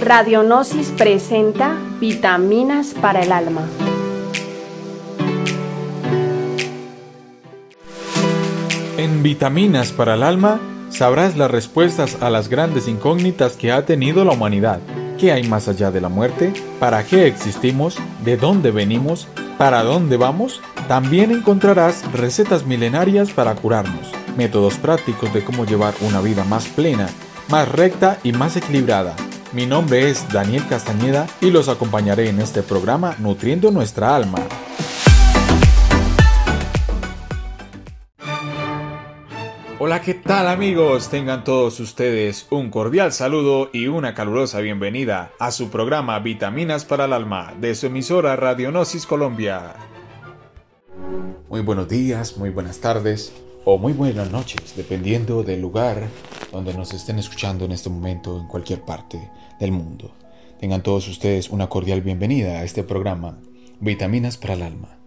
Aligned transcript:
Radionosis 0.00 0.92
presenta 0.96 1.76
Vitaminas 2.00 2.94
para 2.94 3.20
el 3.20 3.32
Alma. 3.32 3.62
En 8.96 9.22
Vitaminas 9.24 9.90
para 9.90 10.14
el 10.14 10.22
Alma 10.22 10.60
sabrás 10.90 11.36
las 11.36 11.50
respuestas 11.50 12.16
a 12.22 12.30
las 12.30 12.48
grandes 12.48 12.86
incógnitas 12.86 13.56
que 13.56 13.72
ha 13.72 13.84
tenido 13.86 14.24
la 14.24 14.32
humanidad. 14.32 14.78
¿Qué 15.18 15.32
hay 15.32 15.42
más 15.48 15.66
allá 15.66 15.90
de 15.90 16.00
la 16.00 16.08
muerte? 16.08 16.52
¿Para 16.78 17.02
qué 17.02 17.26
existimos? 17.26 17.98
¿De 18.24 18.36
dónde 18.36 18.70
venimos? 18.70 19.26
¿Para 19.58 19.82
dónde 19.82 20.16
vamos? 20.16 20.60
También 20.86 21.32
encontrarás 21.32 22.10
recetas 22.12 22.64
milenarias 22.64 23.32
para 23.32 23.56
curarnos, 23.56 24.12
métodos 24.36 24.78
prácticos 24.78 25.34
de 25.34 25.42
cómo 25.42 25.66
llevar 25.66 25.94
una 26.02 26.20
vida 26.20 26.44
más 26.44 26.68
plena, 26.68 27.08
más 27.50 27.68
recta 27.68 28.18
y 28.22 28.30
más 28.32 28.56
equilibrada. 28.56 29.16
Mi 29.52 29.64
nombre 29.64 30.10
es 30.10 30.30
Daniel 30.30 30.62
Castañeda 30.68 31.26
y 31.40 31.50
los 31.50 31.70
acompañaré 31.70 32.28
en 32.28 32.38
este 32.38 32.62
programa 32.62 33.16
Nutriendo 33.18 33.70
nuestra 33.70 34.14
alma. 34.14 34.38
Hola, 39.78 40.02
¿qué 40.02 40.12
tal 40.12 40.48
amigos? 40.48 41.08
Tengan 41.08 41.44
todos 41.44 41.80
ustedes 41.80 42.46
un 42.50 42.68
cordial 42.68 43.10
saludo 43.12 43.70
y 43.72 43.86
una 43.86 44.12
calurosa 44.12 44.60
bienvenida 44.60 45.30
a 45.38 45.50
su 45.50 45.70
programa 45.70 46.18
Vitaminas 46.18 46.84
para 46.84 47.06
el 47.06 47.14
Alma 47.14 47.54
de 47.58 47.74
su 47.74 47.86
emisora 47.86 48.36
Radionosis 48.36 49.06
Colombia. 49.06 49.76
Muy 51.48 51.62
buenos 51.62 51.88
días, 51.88 52.36
muy 52.36 52.50
buenas 52.50 52.80
tardes 52.80 53.32
o 53.64 53.78
muy 53.78 53.92
buenas 53.92 54.30
noches, 54.30 54.74
dependiendo 54.76 55.42
del 55.42 55.60
lugar 55.60 56.08
donde 56.52 56.74
nos 56.74 56.92
estén 56.94 57.18
escuchando 57.18 57.64
en 57.64 57.72
este 57.72 57.90
momento 57.90 58.38
en 58.38 58.46
cualquier 58.46 58.82
parte 58.82 59.30
del 59.60 59.72
mundo. 59.72 60.12
Tengan 60.60 60.82
todos 60.82 61.08
ustedes 61.08 61.50
una 61.50 61.68
cordial 61.68 62.00
bienvenida 62.00 62.60
a 62.60 62.64
este 62.64 62.82
programa 62.82 63.38
Vitaminas 63.80 64.36
para 64.36 64.54
el 64.54 64.62
Alma. 64.62 64.98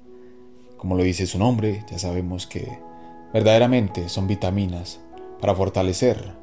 Como 0.78 0.96
lo 0.96 1.04
dice 1.04 1.28
su 1.28 1.38
nombre, 1.38 1.84
ya 1.90 2.00
sabemos 2.00 2.48
que 2.48 2.92
Verdaderamente 3.34 4.10
son 4.10 4.28
vitaminas 4.28 5.00
para 5.40 5.56
fortalecer 5.56 6.34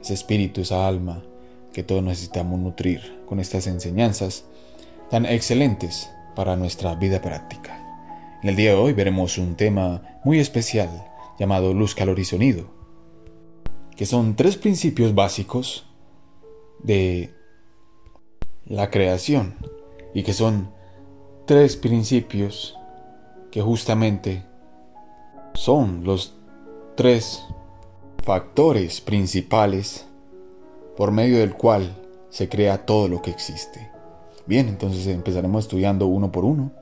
ese 0.00 0.14
espíritu, 0.14 0.60
esa 0.60 0.86
alma 0.86 1.24
que 1.72 1.82
todos 1.82 2.04
necesitamos 2.04 2.60
nutrir 2.60 3.24
con 3.26 3.40
estas 3.40 3.66
enseñanzas 3.66 4.44
tan 5.10 5.26
excelentes 5.26 6.08
para 6.36 6.54
nuestra 6.54 6.94
vida 6.94 7.20
práctica. 7.20 7.82
En 8.42 8.50
el 8.50 8.56
día 8.56 8.70
de 8.70 8.76
hoy 8.76 8.92
veremos 8.92 9.38
un 9.38 9.56
tema 9.56 10.20
muy 10.24 10.38
especial 10.38 10.88
llamado 11.38 11.74
luz, 11.74 11.94
calor 11.94 12.18
y 12.18 12.24
sonido, 12.24 12.66
que 13.96 14.06
son 14.06 14.36
tres 14.36 14.56
principios 14.56 15.14
básicos 15.14 15.86
de 16.82 17.30
la 18.66 18.90
creación 18.90 19.54
y 20.14 20.22
que 20.22 20.32
son 20.32 20.70
tres 21.46 21.76
principios 21.76 22.76
que 23.50 23.62
justamente 23.62 24.44
son 25.54 26.04
los 26.04 26.34
tres 26.96 27.44
factores 28.22 29.00
principales 29.00 30.06
por 30.96 31.12
medio 31.12 31.38
del 31.38 31.54
cual 31.54 31.94
se 32.30 32.48
crea 32.48 32.84
todo 32.84 33.08
lo 33.08 33.22
que 33.22 33.30
existe. 33.30 33.90
Bien, 34.46 34.68
entonces 34.68 35.06
empezaremos 35.06 35.64
estudiando 35.64 36.06
uno 36.06 36.32
por 36.32 36.44
uno. 36.44 36.72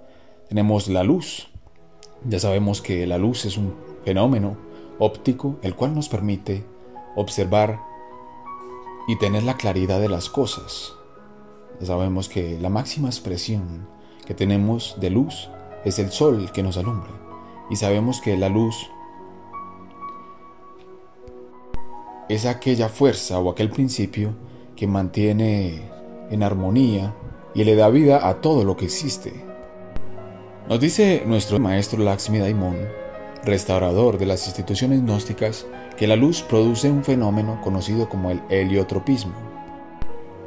Tenemos 0.48 0.88
la 0.88 1.02
luz. 1.02 1.48
Ya 2.28 2.38
sabemos 2.38 2.80
que 2.80 3.06
la 3.06 3.18
luz 3.18 3.44
es 3.44 3.56
un 3.56 3.74
fenómeno 4.04 4.56
óptico 4.98 5.56
el 5.62 5.74
cual 5.74 5.94
nos 5.94 6.08
permite 6.08 6.64
observar 7.16 7.80
y 9.06 9.16
tener 9.18 9.42
la 9.42 9.56
claridad 9.56 10.00
de 10.00 10.08
las 10.08 10.28
cosas. 10.28 10.94
Sabemos 11.82 12.28
que 12.28 12.58
la 12.60 12.70
máxima 12.70 13.08
expresión 13.08 13.86
que 14.26 14.34
tenemos 14.34 14.96
de 15.00 15.10
luz 15.10 15.48
es 15.84 15.98
el 15.98 16.10
sol 16.10 16.50
que 16.52 16.62
nos 16.62 16.76
alumbra. 16.76 17.10
Y 17.70 17.76
sabemos 17.76 18.20
que 18.20 18.36
la 18.36 18.48
luz 18.48 18.90
es 22.28 22.46
aquella 22.46 22.88
fuerza 22.88 23.38
o 23.38 23.50
aquel 23.50 23.70
principio 23.70 24.34
que 24.76 24.86
mantiene 24.86 25.82
en 26.30 26.42
armonía 26.42 27.14
y 27.54 27.64
le 27.64 27.76
da 27.76 27.88
vida 27.88 28.28
a 28.28 28.40
todo 28.40 28.64
lo 28.64 28.76
que 28.76 28.86
existe. 28.86 29.44
Nos 30.68 30.80
dice 30.80 31.22
nuestro 31.26 31.58
maestro 31.58 32.02
Lakshmi 32.02 32.38
Daimon, 32.38 32.76
restaurador 33.44 34.18
de 34.18 34.26
las 34.26 34.46
instituciones 34.46 35.02
gnósticas, 35.02 35.66
que 35.96 36.06
la 36.06 36.16
luz 36.16 36.42
produce 36.42 36.90
un 36.90 37.04
fenómeno 37.04 37.60
conocido 37.62 38.08
como 38.08 38.30
el 38.30 38.40
heliotropismo, 38.50 39.34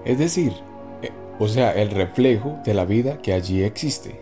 es 0.07 0.17
decir, 0.17 0.53
eh, 1.01 1.11
o 1.37 1.47
sea, 1.49 1.71
el 1.73 1.91
reflejo 1.91 2.59
de 2.63 2.73
la 2.73 2.85
vida 2.85 3.17
que 3.21 3.33
allí 3.33 3.63
existe. 3.63 4.21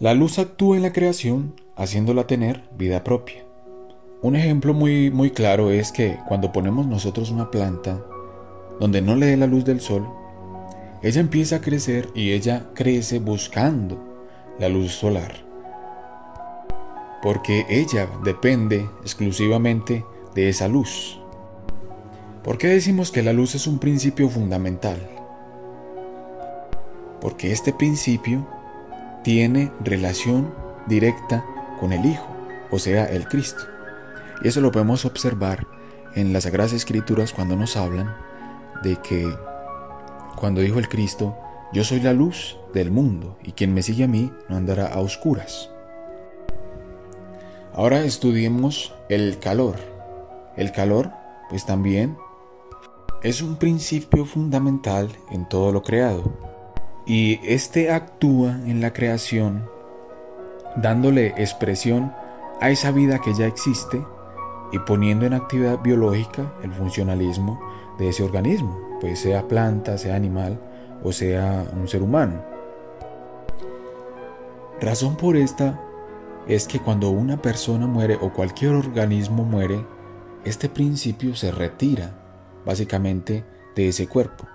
La 0.00 0.12
luz 0.12 0.38
actúa 0.38 0.76
en 0.76 0.82
la 0.82 0.92
creación 0.92 1.54
haciéndola 1.76 2.26
tener 2.26 2.64
vida 2.76 3.04
propia. 3.04 3.44
Un 4.22 4.34
ejemplo 4.34 4.74
muy, 4.74 5.10
muy 5.10 5.30
claro 5.30 5.70
es 5.70 5.92
que 5.92 6.18
cuando 6.26 6.50
ponemos 6.50 6.86
nosotros 6.86 7.30
una 7.30 7.50
planta 7.50 8.04
donde 8.80 9.00
no 9.00 9.14
le 9.14 9.26
dé 9.26 9.36
la 9.36 9.46
luz 9.46 9.64
del 9.64 9.80
sol, 9.80 10.08
ella 11.02 11.20
empieza 11.20 11.56
a 11.56 11.60
crecer 11.60 12.08
y 12.14 12.32
ella 12.32 12.66
crece 12.74 13.20
buscando 13.20 13.96
la 14.58 14.68
luz 14.68 14.92
solar. 14.92 15.45
Porque 17.22 17.66
ella 17.68 18.08
depende 18.24 18.88
exclusivamente 19.02 20.04
de 20.34 20.48
esa 20.48 20.68
luz. 20.68 21.20
¿Por 22.44 22.58
qué 22.58 22.68
decimos 22.68 23.10
que 23.10 23.22
la 23.22 23.32
luz 23.32 23.54
es 23.54 23.66
un 23.66 23.78
principio 23.78 24.28
fundamental? 24.28 25.00
Porque 27.20 27.50
este 27.50 27.72
principio 27.72 28.46
tiene 29.24 29.72
relación 29.82 30.54
directa 30.86 31.44
con 31.80 31.92
el 31.92 32.04
Hijo, 32.06 32.28
o 32.70 32.78
sea, 32.78 33.06
el 33.06 33.26
Cristo. 33.26 33.64
Y 34.42 34.48
eso 34.48 34.60
lo 34.60 34.70
podemos 34.70 35.04
observar 35.04 35.66
en 36.14 36.32
las 36.32 36.44
Sagradas 36.44 36.72
Escrituras 36.72 37.32
cuando 37.32 37.56
nos 37.56 37.76
hablan 37.76 38.14
de 38.82 38.96
que 38.96 39.28
cuando 40.36 40.60
dijo 40.60 40.78
el 40.78 40.88
Cristo, 40.88 41.36
yo 41.72 41.82
soy 41.82 42.00
la 42.00 42.12
luz 42.12 42.56
del 42.72 42.90
mundo 42.90 43.38
y 43.42 43.52
quien 43.52 43.74
me 43.74 43.82
sigue 43.82 44.04
a 44.04 44.08
mí 44.08 44.30
no 44.48 44.56
andará 44.56 44.86
a 44.86 45.00
oscuras. 45.00 45.70
Ahora 47.76 48.02
estudiemos 48.04 48.94
el 49.10 49.38
calor. 49.38 49.76
El 50.56 50.72
calor, 50.72 51.10
pues 51.50 51.66
también 51.66 52.16
es 53.22 53.42
un 53.42 53.56
principio 53.56 54.24
fundamental 54.24 55.10
en 55.30 55.46
todo 55.46 55.72
lo 55.72 55.82
creado. 55.82 56.32
Y 57.04 57.38
este 57.44 57.90
actúa 57.90 58.52
en 58.64 58.80
la 58.80 58.94
creación 58.94 59.68
dándole 60.76 61.34
expresión 61.36 62.14
a 62.62 62.70
esa 62.70 62.92
vida 62.92 63.20
que 63.20 63.34
ya 63.34 63.46
existe 63.46 64.02
y 64.72 64.78
poniendo 64.78 65.26
en 65.26 65.34
actividad 65.34 65.78
biológica 65.82 66.54
el 66.62 66.72
funcionalismo 66.72 67.60
de 67.98 68.08
ese 68.08 68.22
organismo, 68.22 68.80
pues 69.02 69.20
sea 69.20 69.46
planta, 69.48 69.98
sea 69.98 70.16
animal 70.16 70.58
o 71.04 71.12
sea 71.12 71.66
un 71.78 71.86
ser 71.88 72.02
humano. 72.02 72.42
Razón 74.80 75.16
por 75.16 75.36
esta 75.36 75.85
es 76.46 76.66
que 76.68 76.78
cuando 76.78 77.10
una 77.10 77.42
persona 77.42 77.86
muere 77.86 78.18
o 78.20 78.32
cualquier 78.32 78.72
organismo 78.74 79.44
muere, 79.44 79.84
este 80.44 80.68
principio 80.68 81.34
se 81.34 81.50
retira 81.50 82.14
básicamente 82.64 83.44
de 83.74 83.88
ese 83.88 84.06
cuerpo. 84.06 84.46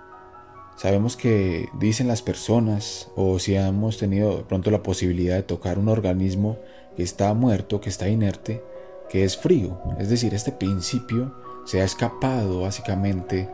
Sabemos 0.76 1.16
que 1.16 1.68
dicen 1.78 2.08
las 2.08 2.22
personas 2.22 3.10
o 3.14 3.38
si 3.38 3.54
hemos 3.54 3.98
tenido 3.98 4.38
de 4.38 4.44
pronto 4.44 4.70
la 4.70 4.82
posibilidad 4.82 5.36
de 5.36 5.42
tocar 5.42 5.78
un 5.78 5.88
organismo 5.88 6.58
que 6.96 7.02
está 7.02 7.32
muerto, 7.34 7.80
que 7.80 7.90
está 7.90 8.08
inerte, 8.08 8.64
que 9.10 9.24
es 9.24 9.36
frío. 9.36 9.78
Es 9.98 10.08
decir, 10.08 10.32
este 10.34 10.50
principio 10.50 11.34
se 11.66 11.82
ha 11.82 11.84
escapado 11.84 12.62
básicamente 12.62 13.48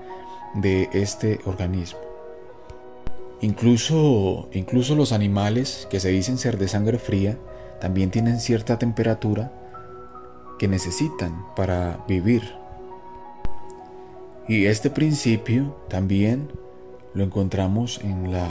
de 0.54 0.88
este 0.92 1.40
organismo. 1.44 1.98
Incluso, 3.40 4.48
incluso 4.52 4.94
los 4.94 5.12
animales 5.12 5.86
que 5.90 6.00
se 6.00 6.08
dicen 6.08 6.38
ser 6.38 6.56
de 6.58 6.68
sangre 6.68 6.98
fría 6.98 7.38
también 7.80 8.10
tienen 8.10 8.40
cierta 8.40 8.78
temperatura 8.78 9.52
que 10.58 10.68
necesitan 10.68 11.46
para 11.54 12.04
vivir. 12.08 12.42
Y 14.48 14.66
este 14.66 14.90
principio 14.90 15.76
también 15.88 16.48
lo 17.14 17.24
encontramos 17.24 18.00
en, 18.02 18.32
la, 18.32 18.48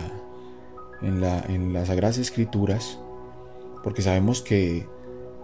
en, 1.02 1.22
la, 1.22 1.40
en 1.48 1.74
las 1.74 1.88
Sagradas 1.88 2.18
Escrituras, 2.18 3.00
porque 3.84 4.02
sabemos 4.02 4.42
que 4.42 4.88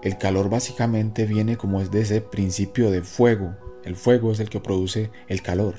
el 0.03 0.17
calor 0.17 0.49
básicamente 0.49 1.25
viene 1.25 1.57
como 1.57 1.81
es 1.81 1.91
de 1.91 2.01
ese 2.01 2.21
principio 2.21 2.91
de 2.91 3.01
fuego. 3.01 3.55
El 3.83 3.95
fuego 3.95 4.31
es 4.31 4.39
el 4.39 4.49
que 4.49 4.59
produce 4.59 5.11
el 5.27 5.41
calor. 5.41 5.75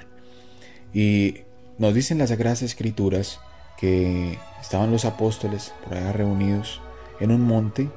Y 0.92 1.42
nos 1.78 1.94
dicen 1.94 2.18
las 2.18 2.30
Sagradas 2.30 2.62
Escrituras 2.62 3.40
que 3.78 4.38
estaban 4.60 4.90
los 4.90 5.04
apóstoles 5.04 5.72
por 5.84 5.96
allá 5.96 6.12
reunidos 6.12 6.80
en 7.20 7.30
un 7.30 7.42
monte 7.42 7.88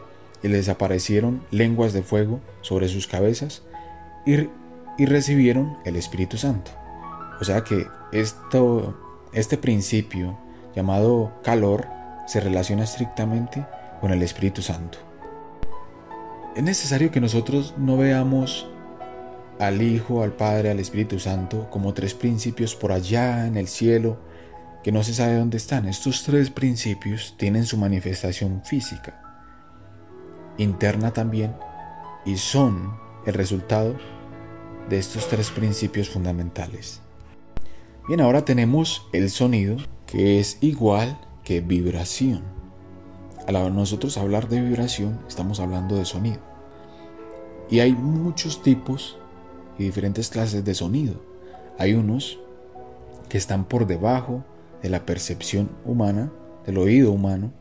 y 0.43 0.47
les 0.47 0.69
aparecieron 0.69 1.41
lenguas 1.51 1.93
de 1.93 2.03
fuego 2.03 2.39
sobre 2.61 2.87
sus 2.87 3.07
cabezas 3.07 3.63
y, 4.25 4.49
y 4.97 5.05
recibieron 5.05 5.77
el 5.85 5.95
Espíritu 5.95 6.37
Santo. 6.37 6.71
O 7.39 7.43
sea 7.43 7.63
que 7.63 7.87
esto, 8.11 8.97
Este 9.33 9.57
principio, 9.57 10.37
llamado 10.75 11.31
calor, 11.43 11.87
se 12.27 12.39
relaciona 12.39 12.83
estrictamente 12.83 13.65
con 14.01 14.11
el 14.11 14.21
Espíritu 14.23 14.61
Santo. 14.61 14.99
Es 16.55 16.63
necesario 16.63 17.11
que 17.11 17.21
nosotros 17.21 17.75
no 17.77 17.97
veamos 17.97 18.67
al 19.59 19.81
Hijo, 19.81 20.23
al 20.23 20.31
Padre, 20.31 20.71
al 20.71 20.79
Espíritu 20.79 21.19
Santo 21.19 21.69
como 21.69 21.93
tres 21.93 22.13
principios 22.13 22.75
por 22.75 22.91
allá 22.91 23.47
en 23.47 23.57
el 23.57 23.67
cielo 23.67 24.17
que 24.83 24.91
no 24.91 25.03
se 25.03 25.13
sabe 25.13 25.37
dónde 25.37 25.57
están. 25.57 25.87
Estos 25.87 26.23
tres 26.23 26.49
principios 26.49 27.35
tienen 27.37 27.65
su 27.65 27.77
manifestación 27.77 28.61
física, 28.63 29.21
interna 30.57 31.11
también, 31.11 31.55
y 32.25 32.37
son 32.37 32.97
el 33.25 33.33
resultado 33.33 33.95
de 34.89 34.97
estos 34.97 35.27
tres 35.27 35.51
principios 35.51 36.09
fundamentales. 36.09 37.01
Bien, 38.07 38.21
ahora 38.21 38.45
tenemos 38.45 39.07
el 39.11 39.29
sonido 39.29 39.77
que 40.05 40.39
es 40.39 40.57
igual 40.61 41.19
que 41.43 41.61
vibración. 41.61 42.41
Al 43.47 43.75
nosotros 43.75 44.17
hablar 44.17 44.49
de 44.49 44.61
vibración, 44.61 45.19
estamos 45.27 45.59
hablando 45.59 45.95
de 45.95 46.05
sonido. 46.05 46.39
Y 47.69 47.79
hay 47.81 47.93
muchos 47.93 48.61
tipos 48.61 49.17
y 49.77 49.83
diferentes 49.83 50.29
clases 50.29 50.63
de 50.63 50.73
sonido. 50.73 51.21
Hay 51.77 51.93
unos 51.93 52.39
que 53.29 53.37
están 53.37 53.65
por 53.65 53.87
debajo 53.87 54.43
de 54.81 54.89
la 54.89 55.05
percepción 55.05 55.69
humana, 55.85 56.31
del 56.65 56.77
oído 56.77 57.11
humano, 57.11 57.51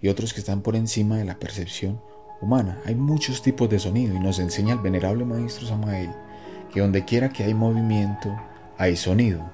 y 0.00 0.08
otros 0.08 0.34
que 0.34 0.40
están 0.40 0.62
por 0.62 0.76
encima 0.76 1.16
de 1.16 1.24
la 1.24 1.38
percepción 1.38 2.00
humana. 2.40 2.80
Hay 2.84 2.94
muchos 2.94 3.42
tipos 3.42 3.70
de 3.70 3.78
sonido 3.78 4.14
y 4.14 4.18
nos 4.18 4.38
enseña 4.38 4.74
el 4.74 4.80
venerable 4.80 5.24
maestro 5.24 5.66
Samael 5.66 6.10
que 6.74 6.80
donde 6.80 7.04
quiera 7.04 7.28
que 7.28 7.44
hay 7.44 7.54
movimiento, 7.54 8.36
hay 8.76 8.96
sonido. 8.96 9.48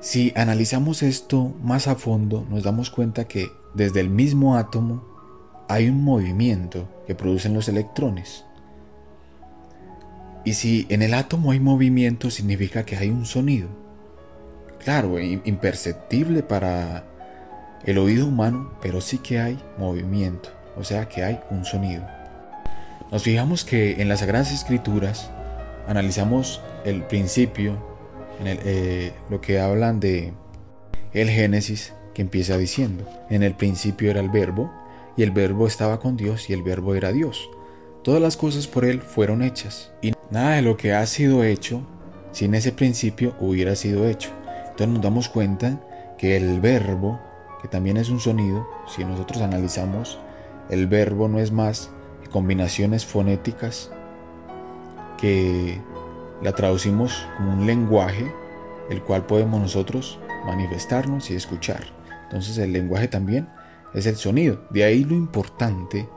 Si 0.00 0.32
analizamos 0.34 1.02
esto 1.02 1.52
más 1.62 1.88
a 1.88 1.94
fondo, 1.94 2.46
nos 2.48 2.62
damos 2.62 2.90
cuenta 2.90 3.28
que 3.28 3.48
desde 3.74 4.00
el 4.00 4.08
mismo 4.08 4.56
átomo 4.56 5.04
hay 5.68 5.88
un 5.88 6.02
movimiento 6.02 6.88
que 7.06 7.14
producen 7.14 7.52
los 7.52 7.68
electrones. 7.68 8.46
Y 10.46 10.54
si 10.54 10.86
en 10.88 11.02
el 11.02 11.12
átomo 11.12 11.50
hay 11.50 11.60
movimiento, 11.60 12.30
significa 12.30 12.86
que 12.86 12.96
hay 12.96 13.10
un 13.10 13.26
sonido. 13.26 13.68
Claro, 14.78 15.18
imperceptible 15.18 16.42
para 16.42 17.04
el 17.84 17.98
oído 17.98 18.26
humano, 18.26 18.72
pero 18.80 19.00
sí 19.00 19.18
que 19.18 19.40
hay 19.40 19.58
movimiento, 19.76 20.50
o 20.76 20.84
sea 20.84 21.08
que 21.08 21.22
hay 21.24 21.40
un 21.50 21.64
sonido. 21.64 22.06
Nos 23.10 23.22
fijamos 23.22 23.64
que 23.64 24.00
en 24.00 24.08
las 24.08 24.20
Sagradas 24.20 24.52
Escrituras 24.52 25.30
analizamos 25.86 26.60
el 26.84 27.02
principio 27.04 27.72
en 28.40 28.58
eh, 28.64 29.12
lo 29.30 29.40
que 29.40 29.60
hablan 29.60 30.00
de 30.00 30.32
el 31.12 31.30
Génesis, 31.30 31.94
que 32.14 32.22
empieza 32.22 32.58
diciendo, 32.58 33.08
en 33.30 33.42
el 33.42 33.54
principio 33.54 34.10
era 34.10 34.20
el 34.20 34.28
verbo, 34.28 34.70
y 35.16 35.22
el 35.22 35.30
verbo 35.30 35.66
estaba 35.66 35.98
con 35.98 36.16
Dios, 36.16 36.50
y 36.50 36.52
el 36.52 36.62
verbo 36.62 36.94
era 36.94 37.12
Dios. 37.12 37.48
Todas 38.04 38.20
las 38.20 38.36
cosas 38.36 38.66
por 38.66 38.84
Él 38.84 39.00
fueron 39.00 39.42
hechas, 39.42 39.90
y 40.02 40.12
nada 40.30 40.56
de 40.56 40.62
lo 40.62 40.76
que 40.76 40.92
ha 40.92 41.04
sido 41.06 41.42
hecho, 41.42 41.80
sin 42.32 42.54
ese 42.54 42.72
principio 42.72 43.34
hubiera 43.40 43.74
sido 43.74 44.06
hecho. 44.06 44.30
Entonces 44.78 44.94
nos 44.94 45.02
damos 45.02 45.28
cuenta 45.28 45.80
que 46.18 46.36
el 46.36 46.60
verbo, 46.60 47.18
que 47.60 47.66
también 47.66 47.96
es 47.96 48.10
un 48.10 48.20
sonido, 48.20 48.64
si 48.86 49.04
nosotros 49.04 49.42
analizamos, 49.42 50.20
el 50.70 50.86
verbo 50.86 51.26
no 51.26 51.40
es 51.40 51.50
más 51.50 51.90
que 52.22 52.30
combinaciones 52.30 53.04
fonéticas 53.04 53.90
que 55.20 55.80
la 56.44 56.52
traducimos 56.52 57.26
como 57.36 57.54
un 57.54 57.66
lenguaje 57.66 58.32
el 58.88 59.02
cual 59.02 59.26
podemos 59.26 59.60
nosotros 59.60 60.20
manifestarnos 60.46 61.28
y 61.32 61.34
escuchar. 61.34 61.82
Entonces 62.22 62.56
el 62.58 62.72
lenguaje 62.72 63.08
también 63.08 63.48
es 63.94 64.06
el 64.06 64.14
sonido. 64.14 64.64
De 64.70 64.84
ahí 64.84 65.02
lo 65.02 65.16
importante 65.16 66.08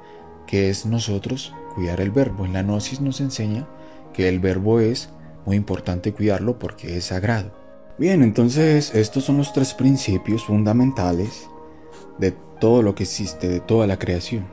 que 0.45 0.69
es 0.69 0.85
nosotros 0.85 1.51
cuidar 1.73 1.99
el 1.99 2.11
verbo. 2.11 2.45
En 2.45 2.53
la 2.53 2.61
gnosis 2.61 3.01
nos 3.01 3.21
enseña 3.21 3.67
que 4.13 4.29
el 4.29 4.39
verbo 4.39 4.79
es 4.79 5.09
muy 5.47 5.55
importante 5.55 6.13
cuidarlo 6.13 6.59
porque 6.59 6.97
es 6.97 7.05
sagrado. 7.05 7.60
Bien, 8.01 8.23
entonces 8.23 8.95
estos 8.95 9.25
son 9.25 9.37
los 9.37 9.53
tres 9.53 9.75
principios 9.75 10.43
fundamentales 10.45 11.47
de 12.17 12.31
todo 12.59 12.81
lo 12.81 12.95
que 12.95 13.03
existe, 13.03 13.47
de 13.47 13.59
toda 13.59 13.85
la 13.85 13.99
creación. 13.99 14.45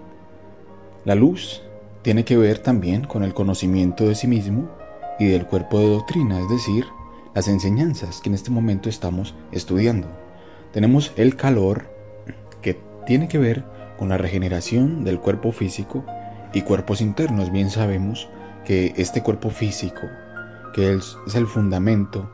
La 1.07 1.15
luz 1.15 1.63
tiene 2.03 2.27
que 2.27 2.37
ver 2.37 2.59
también 2.59 3.05
con 3.05 3.25
el 3.25 3.33
conocimiento 3.33 4.07
de 4.07 4.17
sí 4.17 4.27
mismo 4.27 4.69
y 5.19 5.29
del 5.29 5.47
cuerpo 5.47 5.81
de 5.81 5.89
doctrina, 5.89 6.39
es 6.39 6.49
decir, 6.51 6.85
las 7.35 7.49
enseñanzas 7.49 8.21
que 8.21 8.29
en 8.29 8.35
este 8.35 8.51
momento 8.51 8.91
estamos 8.91 9.35
estudiando. 9.51 10.09
Tenemos 10.71 11.15
el 11.17 11.35
calor, 11.35 11.91
que 12.61 12.79
tiene 13.07 13.29
que 13.29 13.39
ver 13.39 13.65
con 13.97 14.11
la 14.11 14.19
regeneración 14.19 15.05
del 15.05 15.21
cuerpo 15.21 15.53
físico 15.53 16.05
y 16.53 16.61
cuerpos 16.61 17.01
internos. 17.01 17.51
Bien 17.51 17.71
sabemos 17.71 18.29
que 18.67 18.93
este 18.99 19.23
cuerpo 19.23 19.49
físico, 19.49 20.03
que 20.75 20.93
es 20.93 21.17
el 21.35 21.47
fundamento 21.47 22.31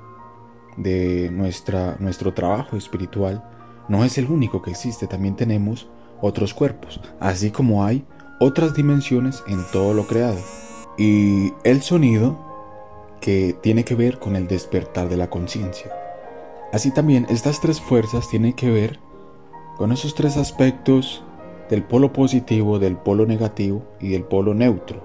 de 0.76 1.30
nuestra, 1.30 1.96
nuestro 2.00 2.34
trabajo 2.34 2.76
espiritual, 2.76 3.42
no 3.88 4.04
es 4.04 4.18
el 4.18 4.26
único 4.26 4.62
que 4.62 4.70
existe, 4.70 5.06
también 5.06 5.36
tenemos 5.36 5.88
otros 6.20 6.54
cuerpos, 6.54 7.00
así 7.20 7.50
como 7.50 7.84
hay 7.84 8.04
otras 8.40 8.74
dimensiones 8.74 9.42
en 9.46 9.64
todo 9.72 9.94
lo 9.94 10.06
creado. 10.06 10.38
Y 10.96 11.52
el 11.64 11.82
sonido 11.82 12.38
que 13.20 13.56
tiene 13.62 13.84
que 13.84 13.94
ver 13.94 14.18
con 14.18 14.36
el 14.36 14.46
despertar 14.46 15.08
de 15.08 15.16
la 15.16 15.30
conciencia. 15.30 15.90
Así 16.72 16.90
también 16.90 17.26
estas 17.30 17.60
tres 17.60 17.80
fuerzas 17.80 18.28
tienen 18.28 18.52
que 18.52 18.70
ver 18.70 18.98
con 19.76 19.92
esos 19.92 20.14
tres 20.14 20.36
aspectos 20.36 21.22
del 21.70 21.82
polo 21.82 22.12
positivo, 22.12 22.78
del 22.78 22.96
polo 22.96 23.26
negativo 23.26 23.82
y 24.00 24.10
del 24.10 24.24
polo 24.24 24.54
neutro. 24.54 25.02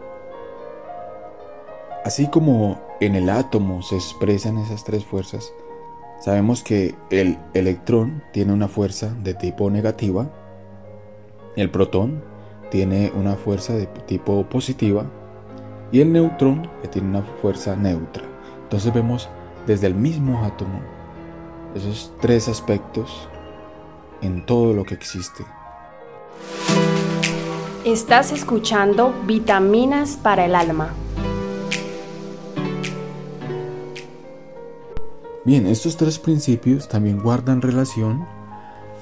Así 2.03 2.27
como 2.27 2.81
en 2.99 3.15
el 3.15 3.29
átomo 3.29 3.81
se 3.81 3.95
expresan 3.95 4.57
esas 4.57 4.83
tres 4.83 5.05
fuerzas, 5.05 5.53
sabemos 6.19 6.63
que 6.63 6.95
el 7.09 7.37
electrón 7.53 8.23
tiene 8.33 8.53
una 8.53 8.67
fuerza 8.67 9.13
de 9.23 9.33
tipo 9.33 9.69
negativa, 9.69 10.29
el 11.55 11.69
protón 11.71 12.21
tiene 12.71 13.11
una 13.15 13.35
fuerza 13.35 13.73
de 13.73 13.85
tipo 13.85 14.43
positiva 14.49 15.05
y 15.91 16.01
el 16.01 16.11
neutrón 16.11 16.69
que 16.81 16.87
tiene 16.87 17.09
una 17.09 17.23
fuerza 17.41 17.75
neutra. 17.75 18.23
Entonces 18.63 18.93
vemos 18.93 19.29
desde 19.65 19.87
el 19.87 19.95
mismo 19.95 20.43
átomo 20.43 20.79
esos 21.75 22.13
tres 22.21 22.47
aspectos 22.47 23.27
en 24.21 24.45
todo 24.45 24.73
lo 24.73 24.83
que 24.83 24.93
existe. 24.93 25.45
Estás 27.85 28.31
escuchando 28.31 29.13
Vitaminas 29.25 30.17
para 30.17 30.45
el 30.45 30.53
Alma. 30.53 30.93
Bien, 35.45 35.67
estos 35.67 35.95
tres 35.95 36.19
principios 36.19 36.89
también 36.89 37.19
guardan 37.19 37.61
relación 37.61 38.25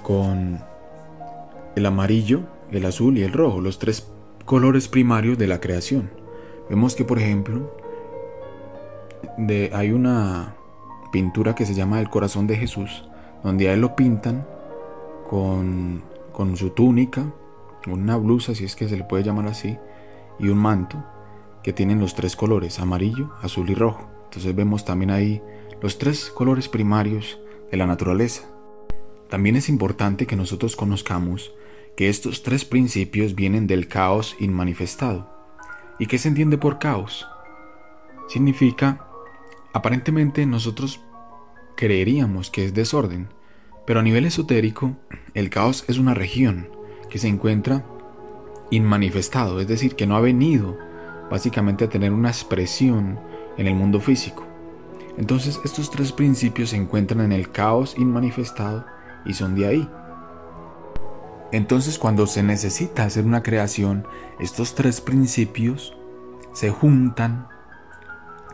con 0.03 0.59
el 1.75 1.85
amarillo, 1.85 2.41
el 2.71 2.85
azul 2.85 3.17
y 3.17 3.23
el 3.23 3.33
rojo, 3.33 3.59
los 3.59 3.79
tres 3.79 4.07
colores 4.45 4.87
primarios 4.87 5.39
de 5.39 5.47
la 5.47 5.59
creación. 5.59 6.11
Vemos 6.69 6.95
que, 6.95 7.03
por 7.03 7.17
ejemplo, 7.17 7.75
de, 9.37 9.71
hay 9.73 9.91
una 9.91 10.55
pintura 11.11 11.55
que 11.55 11.65
se 11.65 11.73
llama 11.73 11.99
El 11.99 12.09
corazón 12.09 12.45
de 12.45 12.55
Jesús, 12.55 13.03
donde 13.43 13.69
a 13.69 13.73
él 13.73 13.81
lo 13.81 13.95
pintan 13.95 14.45
con, 15.27 16.03
con 16.33 16.55
su 16.55 16.69
túnica, 16.69 17.33
una 17.87 18.15
blusa, 18.15 18.53
si 18.53 18.63
es 18.63 18.75
que 18.75 18.87
se 18.87 18.95
le 18.95 19.05
puede 19.05 19.23
llamar 19.23 19.47
así, 19.47 19.75
y 20.37 20.49
un 20.49 20.59
manto 20.59 21.03
que 21.63 21.73
tienen 21.73 21.99
los 21.99 22.13
tres 22.13 22.35
colores, 22.35 22.79
amarillo, 22.79 23.31
azul 23.41 23.71
y 23.71 23.73
rojo. 23.73 24.07
Entonces 24.25 24.55
vemos 24.55 24.85
también 24.85 25.09
ahí 25.09 25.41
los 25.81 25.97
tres 25.97 26.31
colores 26.31 26.67
primarios 26.67 27.39
de 27.71 27.77
la 27.77 27.85
naturaleza. 27.85 28.43
También 29.29 29.55
es 29.55 29.69
importante 29.69 30.25
que 30.25 30.35
nosotros 30.35 30.75
conozcamos 30.75 31.53
que 31.95 32.09
estos 32.09 32.43
tres 32.43 32.65
principios 32.65 33.35
vienen 33.35 33.67
del 33.67 33.87
caos 33.87 34.35
inmanifestado. 34.39 35.29
¿Y 35.99 36.07
qué 36.07 36.17
se 36.17 36.29
entiende 36.29 36.57
por 36.57 36.79
caos? 36.79 37.27
Significa, 38.27 39.07
aparentemente 39.73 40.45
nosotros 40.45 41.01
creeríamos 41.75 42.49
que 42.49 42.65
es 42.65 42.73
desorden, 42.73 43.29
pero 43.85 43.99
a 43.99 44.03
nivel 44.03 44.25
esotérico, 44.25 44.95
el 45.33 45.49
caos 45.49 45.85
es 45.87 45.97
una 45.97 46.13
región 46.13 46.69
que 47.09 47.19
se 47.19 47.27
encuentra 47.27 47.85
inmanifestado, 48.69 49.61
es 49.61 49.67
decir, 49.67 49.95
que 49.95 50.07
no 50.07 50.15
ha 50.15 50.21
venido 50.21 50.77
básicamente 51.29 51.85
a 51.85 51.89
tener 51.89 52.11
una 52.11 52.29
expresión 52.29 53.19
en 53.57 53.67
el 53.67 53.75
mundo 53.75 53.99
físico. 53.99 54.46
Entonces 55.17 55.59
estos 55.65 55.89
tres 55.89 56.11
principios 56.11 56.69
se 56.69 56.77
encuentran 56.77 57.21
en 57.21 57.31
el 57.31 57.49
caos 57.49 57.95
inmanifestado 57.97 58.85
y 59.25 59.33
son 59.33 59.55
de 59.55 59.67
ahí. 59.67 59.89
Entonces 61.51 61.97
cuando 61.97 62.27
se 62.27 62.43
necesita 62.43 63.03
hacer 63.03 63.25
una 63.25 63.41
creación, 63.41 64.05
estos 64.39 64.75
tres 64.75 65.01
principios 65.01 65.97
se 66.53 66.69
juntan 66.69 67.47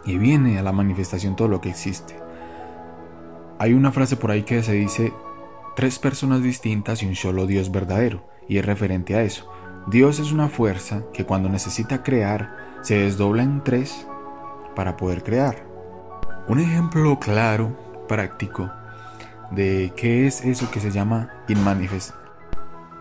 y 0.05 0.17
viene 0.17 0.59
a 0.59 0.63
la 0.63 0.71
manifestación 0.71 1.35
todo 1.35 1.47
lo 1.47 1.61
que 1.61 1.69
existe. 1.69 2.19
Hay 3.59 3.73
una 3.73 3.91
frase 3.91 4.15
por 4.15 4.31
ahí 4.31 4.43
que 4.43 4.61
se 4.63 4.73
dice 4.73 5.13
tres 5.75 5.99
personas 5.99 6.43
distintas 6.43 7.01
y 7.01 7.07
un 7.07 7.15
solo 7.15 7.47
Dios 7.47 7.71
verdadero, 7.71 8.27
y 8.47 8.57
es 8.57 8.65
referente 8.65 9.15
a 9.15 9.23
eso. 9.23 9.49
Dios 9.87 10.19
es 10.19 10.31
una 10.31 10.49
fuerza 10.49 11.03
que 11.13 11.25
cuando 11.25 11.49
necesita 11.49 12.03
crear 12.03 12.55
se 12.81 12.97
desdobla 12.97 13.43
en 13.43 13.63
tres 13.63 14.05
para 14.75 14.97
poder 14.97 15.23
crear. 15.23 15.72
Un 16.45 16.59
ejemplo 16.59 17.19
claro, 17.19 17.73
práctico, 18.09 18.69
de 19.51 19.93
qué 19.95 20.27
es 20.27 20.43
eso 20.43 20.69
que 20.69 20.81
se 20.81 20.91
llama 20.91 21.29
inmanifest. 21.47 22.13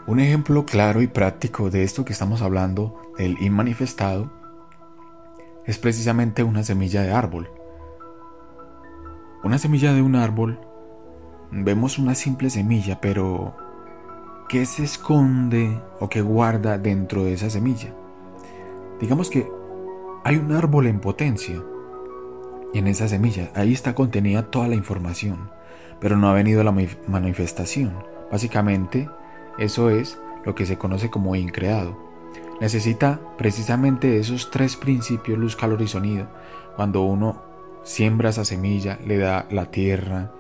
Un 0.07 0.21
ejemplo 0.21 0.65
claro 0.65 1.03
y 1.03 1.09
práctico 1.09 1.69
de 1.69 1.83
esto 1.83 2.05
que 2.05 2.13
estamos 2.13 2.41
hablando, 2.41 3.13
del 3.19 3.37
inmanifestado, 3.43 4.31
es 5.67 5.77
precisamente 5.79 6.45
una 6.45 6.63
semilla 6.63 7.03
de 7.03 7.11
árbol. 7.11 7.51
Una 9.43 9.59
semilla 9.59 9.93
de 9.93 10.03
un 10.03 10.15
árbol, 10.15 10.61
vemos 11.51 11.99
una 11.99 12.15
simple 12.15 12.49
semilla, 12.49 13.01
pero 13.01 13.57
¿qué 14.49 14.67
se 14.67 14.85
esconde 14.85 15.83
o 15.99 16.09
qué 16.09 16.21
guarda 16.21 16.79
dentro 16.79 17.25
de 17.25 17.33
esa 17.33 17.51
semilla? 17.51 17.93
Digamos 19.01 19.31
que 19.31 19.51
hay 20.23 20.37
un 20.37 20.53
árbol 20.53 20.87
en 20.87 21.01
potencia 21.01 21.61
en 22.79 22.87
esa 22.87 23.09
semilla, 23.09 23.51
ahí 23.55 23.73
está 23.73 23.95
contenida 23.95 24.51
toda 24.51 24.69
la 24.69 24.75
información, 24.75 25.51
pero 26.01 26.17
no 26.17 26.29
ha 26.29 26.35
venido 26.35 26.65
la 26.65 26.75
manifestación. 27.07 27.93
Básicamente, 28.31 29.09
eso 29.59 29.91
es 29.91 30.19
lo 30.45 30.55
que 30.55 30.67
se 30.67 30.79
conoce 30.79 31.11
como 31.11 31.37
increado. 31.37 31.97
Necesita 32.61 33.21
precisamente 33.37 34.19
esos 34.19 34.51
tres 34.51 34.77
principios, 34.77 35.39
luz, 35.39 35.57
calor 35.57 35.83
y 35.83 35.89
sonido. 35.89 36.29
Cuando 36.77 37.03
uno 37.03 37.43
siembra 37.83 38.31
esa 38.31 38.45
semilla, 38.45 38.99
le 39.07 39.19
da 39.19 39.47
la 39.51 39.67
tierra, 39.67 40.33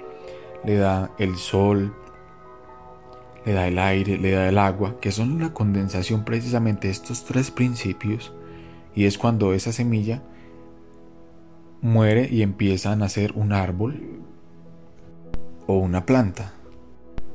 le 0.64 0.76
da 0.76 1.10
el 1.18 1.36
sol, 1.36 1.94
le 3.44 3.52
da 3.52 3.66
el 3.66 3.78
aire, 3.78 4.18
le 4.18 4.30
da 4.30 4.48
el 4.48 4.58
agua, 4.58 4.96
que 5.00 5.10
son 5.10 5.40
la 5.40 5.52
condensación 5.52 6.24
precisamente 6.24 6.88
de 6.88 6.92
estos 6.92 7.24
tres 7.24 7.50
principios, 7.50 8.32
y 8.94 9.06
es 9.06 9.18
cuando 9.18 9.52
esa 9.52 9.72
semilla 9.72 10.22
muere 11.82 12.28
y 12.30 12.42
empieza 12.42 12.92
a 12.92 12.96
nacer 12.96 13.32
un 13.34 13.52
árbol 13.52 14.00
o 15.66 15.74
una 15.74 16.06
planta. 16.06 16.54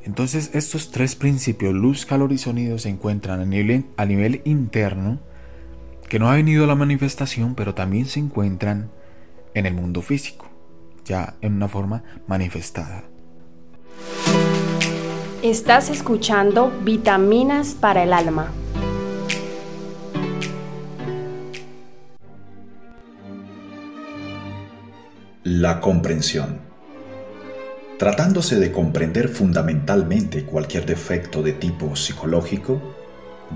Entonces 0.03 0.51
estos 0.53 0.91
tres 0.91 1.15
principios, 1.15 1.73
luz, 1.73 2.05
calor 2.05 2.31
y 2.31 2.37
sonido, 2.37 2.79
se 2.79 2.89
encuentran 2.89 3.41
a 3.41 3.45
nivel, 3.45 3.85
a 3.97 4.05
nivel 4.05 4.41
interno, 4.45 5.19
que 6.07 6.17
no 6.17 6.29
ha 6.29 6.35
venido 6.35 6.65
la 6.65 6.75
manifestación, 6.75 7.55
pero 7.55 7.75
también 7.75 8.05
se 8.05 8.21
encuentran 8.21 8.89
en 9.53 9.65
el 9.65 9.73
mundo 9.73 10.01
físico, 10.01 10.47
ya 11.03 11.35
en 11.41 11.55
una 11.55 11.67
forma 11.67 12.03
manifestada. 12.25 13.03
Estás 15.43 15.89
escuchando 15.89 16.71
Vitaminas 16.83 17.73
para 17.73 18.03
el 18.03 18.13
Alma. 18.13 18.51
La 25.49 25.79
comprensión. 25.79 26.59
Tratándose 27.97 28.59
de 28.59 28.73
comprender 28.73 29.29
fundamentalmente 29.29 30.43
cualquier 30.43 30.85
defecto 30.85 31.41
de 31.41 31.53
tipo 31.53 31.95
psicológico, 31.95 32.81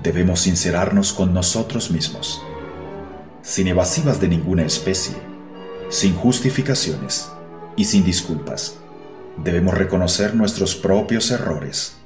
debemos 0.02 0.40
sincerarnos 0.40 1.12
con 1.12 1.34
nosotros 1.34 1.90
mismos, 1.90 2.40
sin 3.42 3.68
evasivas 3.68 4.22
de 4.22 4.28
ninguna 4.28 4.64
especie, 4.64 5.14
sin 5.90 6.14
justificaciones 6.14 7.30
y 7.76 7.84
sin 7.84 8.06
disculpas. 8.06 8.78
Debemos 9.44 9.74
reconocer 9.74 10.34
nuestros 10.34 10.74
propios 10.74 11.30
errores. 11.30 11.98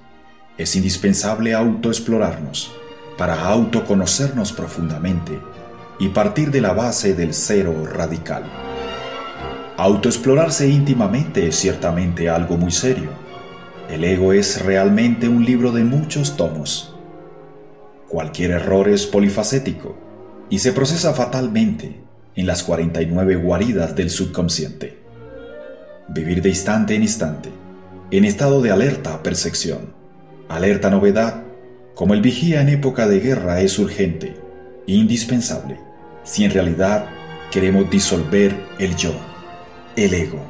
Es 0.58 0.74
indispensable 0.74 1.54
autoexplorarnos 1.54 2.72
para 3.16 3.40
autoconocernos 3.44 4.52
profundamente 4.52 5.40
y 6.00 6.08
partir 6.08 6.50
de 6.50 6.60
la 6.60 6.72
base 6.72 7.14
del 7.14 7.32
cero 7.32 7.86
radical. 7.86 8.65
Autoexplorarse 9.78 10.70
íntimamente 10.70 11.46
es 11.46 11.56
ciertamente 11.56 12.30
algo 12.30 12.56
muy 12.56 12.70
serio. 12.70 13.10
El 13.90 14.04
ego 14.04 14.32
es 14.32 14.64
realmente 14.64 15.28
un 15.28 15.44
libro 15.44 15.70
de 15.70 15.84
muchos 15.84 16.38
tomos. 16.38 16.94
Cualquier 18.08 18.52
error 18.52 18.88
es 18.88 19.04
polifacético 19.04 19.94
y 20.48 20.60
se 20.60 20.72
procesa 20.72 21.12
fatalmente 21.12 22.00
en 22.36 22.46
las 22.46 22.62
49 22.62 23.36
guaridas 23.36 23.94
del 23.94 24.08
subconsciente. 24.08 24.98
Vivir 26.08 26.40
de 26.40 26.48
instante 26.48 26.94
en 26.94 27.02
instante, 27.02 27.50
en 28.10 28.24
estado 28.24 28.62
de 28.62 28.70
alerta 28.70 29.22
percepción, 29.22 29.92
alerta 30.48 30.88
novedad, 30.88 31.42
como 31.94 32.14
el 32.14 32.22
vigía 32.22 32.62
en 32.62 32.70
época 32.70 33.06
de 33.06 33.20
guerra 33.20 33.60
es 33.60 33.78
urgente, 33.78 34.36
indispensable, 34.86 35.78
si 36.24 36.44
en 36.46 36.52
realidad 36.52 37.10
queremos 37.50 37.90
disolver 37.90 38.56
el 38.78 38.96
yo 38.96 39.12
el 39.96 40.12
ego. 40.12 40.44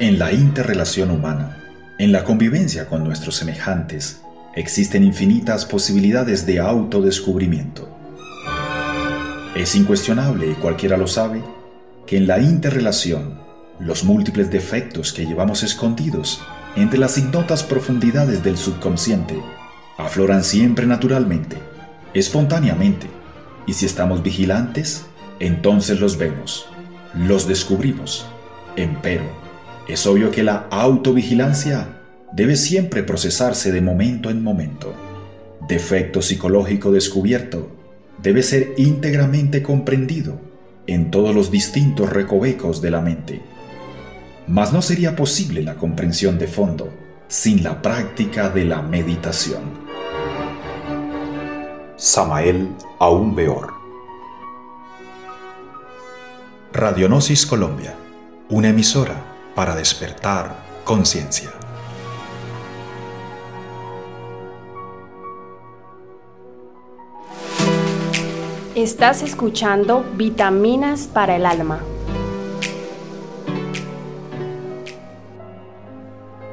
En 0.00 0.18
la 0.18 0.32
interrelación 0.32 1.12
humana, 1.12 1.62
en 2.00 2.10
la 2.10 2.24
convivencia 2.24 2.88
con 2.88 3.04
nuestros 3.04 3.36
semejantes, 3.36 4.20
existen 4.56 5.04
infinitas 5.04 5.64
posibilidades 5.64 6.46
de 6.46 6.58
autodescubrimiento. 6.58 7.88
Es 9.54 9.76
incuestionable, 9.76 10.50
y 10.50 10.54
cualquiera 10.54 10.96
lo 10.96 11.06
sabe, 11.06 11.44
que 12.06 12.16
en 12.16 12.26
la 12.26 12.40
interrelación, 12.40 13.38
los 13.78 14.02
múltiples 14.02 14.50
defectos 14.50 15.12
que 15.12 15.24
llevamos 15.24 15.62
escondidos 15.62 16.42
entre 16.74 16.98
las 16.98 17.18
ignotas 17.18 17.62
profundidades 17.62 18.42
del 18.42 18.56
subconsciente 18.56 19.40
afloran 19.96 20.42
siempre 20.42 20.86
naturalmente, 20.86 21.56
espontáneamente, 22.14 23.06
y 23.64 23.74
si 23.74 23.86
estamos 23.86 24.24
vigilantes, 24.24 25.04
entonces 25.38 26.00
los 26.00 26.18
vemos 26.18 26.66
los 27.16 27.46
descubrimos. 27.46 28.26
Empero, 28.76 29.24
es 29.88 30.06
obvio 30.06 30.30
que 30.30 30.42
la 30.42 30.66
autovigilancia 30.70 32.00
debe 32.32 32.56
siempre 32.56 33.02
procesarse 33.02 33.70
de 33.70 33.80
momento 33.80 34.30
en 34.30 34.42
momento. 34.42 34.94
Defecto 35.68 36.22
psicológico 36.22 36.90
descubierto 36.90 37.70
debe 38.22 38.42
ser 38.42 38.74
íntegramente 38.76 39.62
comprendido 39.62 40.40
en 40.86 41.10
todos 41.10 41.34
los 41.34 41.50
distintos 41.50 42.10
recovecos 42.10 42.82
de 42.82 42.90
la 42.90 43.00
mente. 43.00 43.40
Mas 44.46 44.72
no 44.72 44.82
sería 44.82 45.16
posible 45.16 45.62
la 45.62 45.74
comprensión 45.76 46.38
de 46.38 46.48
fondo 46.48 46.92
sin 47.28 47.62
la 47.62 47.80
práctica 47.80 48.50
de 48.50 48.64
la 48.64 48.82
meditación. 48.82 49.62
Samael 51.96 52.68
aún 52.98 53.34
peor. 53.34 53.83
Radionosis 56.76 57.46
Colombia, 57.46 57.94
una 58.48 58.70
emisora 58.70 59.14
para 59.54 59.76
despertar 59.76 60.56
conciencia. 60.82 61.52
Estás 68.74 69.22
escuchando 69.22 70.04
Vitaminas 70.16 71.06
para 71.06 71.36
el 71.36 71.46
Alma. 71.46 71.78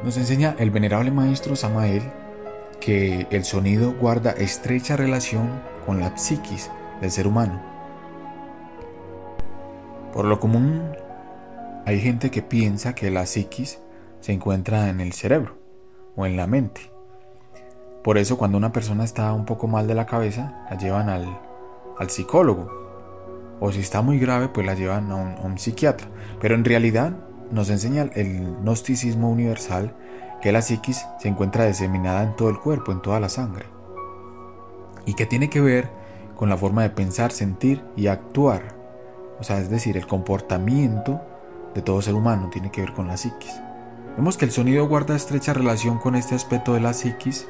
Nos 0.03 0.17
enseña 0.17 0.55
el 0.59 0.69
venerable 0.69 1.09
maestro 1.09 1.55
Samael 1.55 2.03
que 2.79 3.25
el 3.31 3.43
sonido 3.43 3.93
guarda 3.93 4.29
estrecha 4.29 4.95
relación 4.95 5.63
con 5.83 5.99
la 5.99 6.15
psiquis 6.15 6.69
del 7.01 7.09
ser 7.09 7.25
humano 7.25 7.70
por 10.13 10.25
lo 10.25 10.39
común, 10.39 10.81
hay 11.85 11.99
gente 11.99 12.31
que 12.31 12.41
piensa 12.41 12.93
que 12.93 13.09
la 13.11 13.25
psiquis 13.25 13.79
se 14.19 14.33
encuentra 14.33 14.89
en 14.89 14.99
el 14.99 15.13
cerebro 15.13 15.57
o 16.15 16.25
en 16.25 16.37
la 16.37 16.47
mente. 16.47 16.91
Por 18.03 18.17
eso 18.17 18.37
cuando 18.37 18.57
una 18.57 18.71
persona 18.71 19.03
está 19.03 19.31
un 19.33 19.45
poco 19.45 19.67
mal 19.67 19.87
de 19.87 19.95
la 19.95 20.05
cabeza, 20.05 20.65
la 20.69 20.77
llevan 20.77 21.09
al, 21.09 21.39
psicólogo. 22.09 22.69
O 23.59 23.71
si 23.71 23.79
está 23.79 24.01
muy 24.01 24.17
grave, 24.17 24.47
pues 24.47 24.65
la 24.65 24.73
llevan 24.73 25.11
a 25.11 25.15
un, 25.15 25.35
a 25.37 25.41
un 25.41 25.59
psiquiatra. 25.59 26.07
Pero 26.39 26.55
en 26.55 26.65
realidad 26.65 27.13
nos 27.51 27.69
enseña 27.69 28.09
el 28.13 28.57
gnosticismo 28.63 29.29
universal 29.29 29.95
que 30.41 30.51
la 30.51 30.63
psiquis 30.63 31.05
se 31.19 31.27
encuentra 31.27 31.67
diseminada 31.67 32.23
en 32.23 32.35
todo 32.35 32.49
el 32.49 32.59
cuerpo, 32.59 32.91
en 32.91 33.01
toda 33.01 33.19
la 33.19 33.29
sangre. 33.29 33.65
Y 35.05 35.13
que 35.13 35.27
tiene 35.27 35.49
que 35.49 35.61
ver 35.61 35.89
con 36.35 36.49
la 36.49 36.57
forma 36.57 36.81
de 36.81 36.89
pensar, 36.89 37.31
sentir 37.31 37.83
y 37.95 38.07
actuar 38.07 38.80
o 39.41 39.43
sea, 39.43 39.59
es 39.59 39.71
decir, 39.71 39.97
el 39.97 40.05
comportamiento 40.05 41.19
de 41.73 41.81
todo 41.81 41.99
ser 42.03 42.13
humano 42.13 42.49
tiene 42.51 42.71
que 42.71 42.81
ver 42.81 42.93
con 42.93 43.07
la 43.07 43.17
psiquis. 43.17 43.59
Vemos 44.15 44.37
que 44.37 44.45
el 44.45 44.51
sonido 44.51 44.87
guarda 44.87 45.15
estrecha 45.15 45.51
relación 45.51 45.97
con 45.97 46.15
este 46.15 46.35
aspecto 46.35 46.75
de 46.75 46.79
la 46.79 46.93
psiquis 46.93 47.47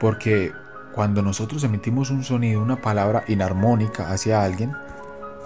porque 0.00 0.50
cuando 0.92 1.22
nosotros 1.22 1.62
emitimos 1.62 2.10
un 2.10 2.24
sonido, 2.24 2.60
una 2.60 2.80
palabra 2.80 3.22
inarmónica 3.28 4.10
hacia 4.10 4.42
alguien, 4.42 4.72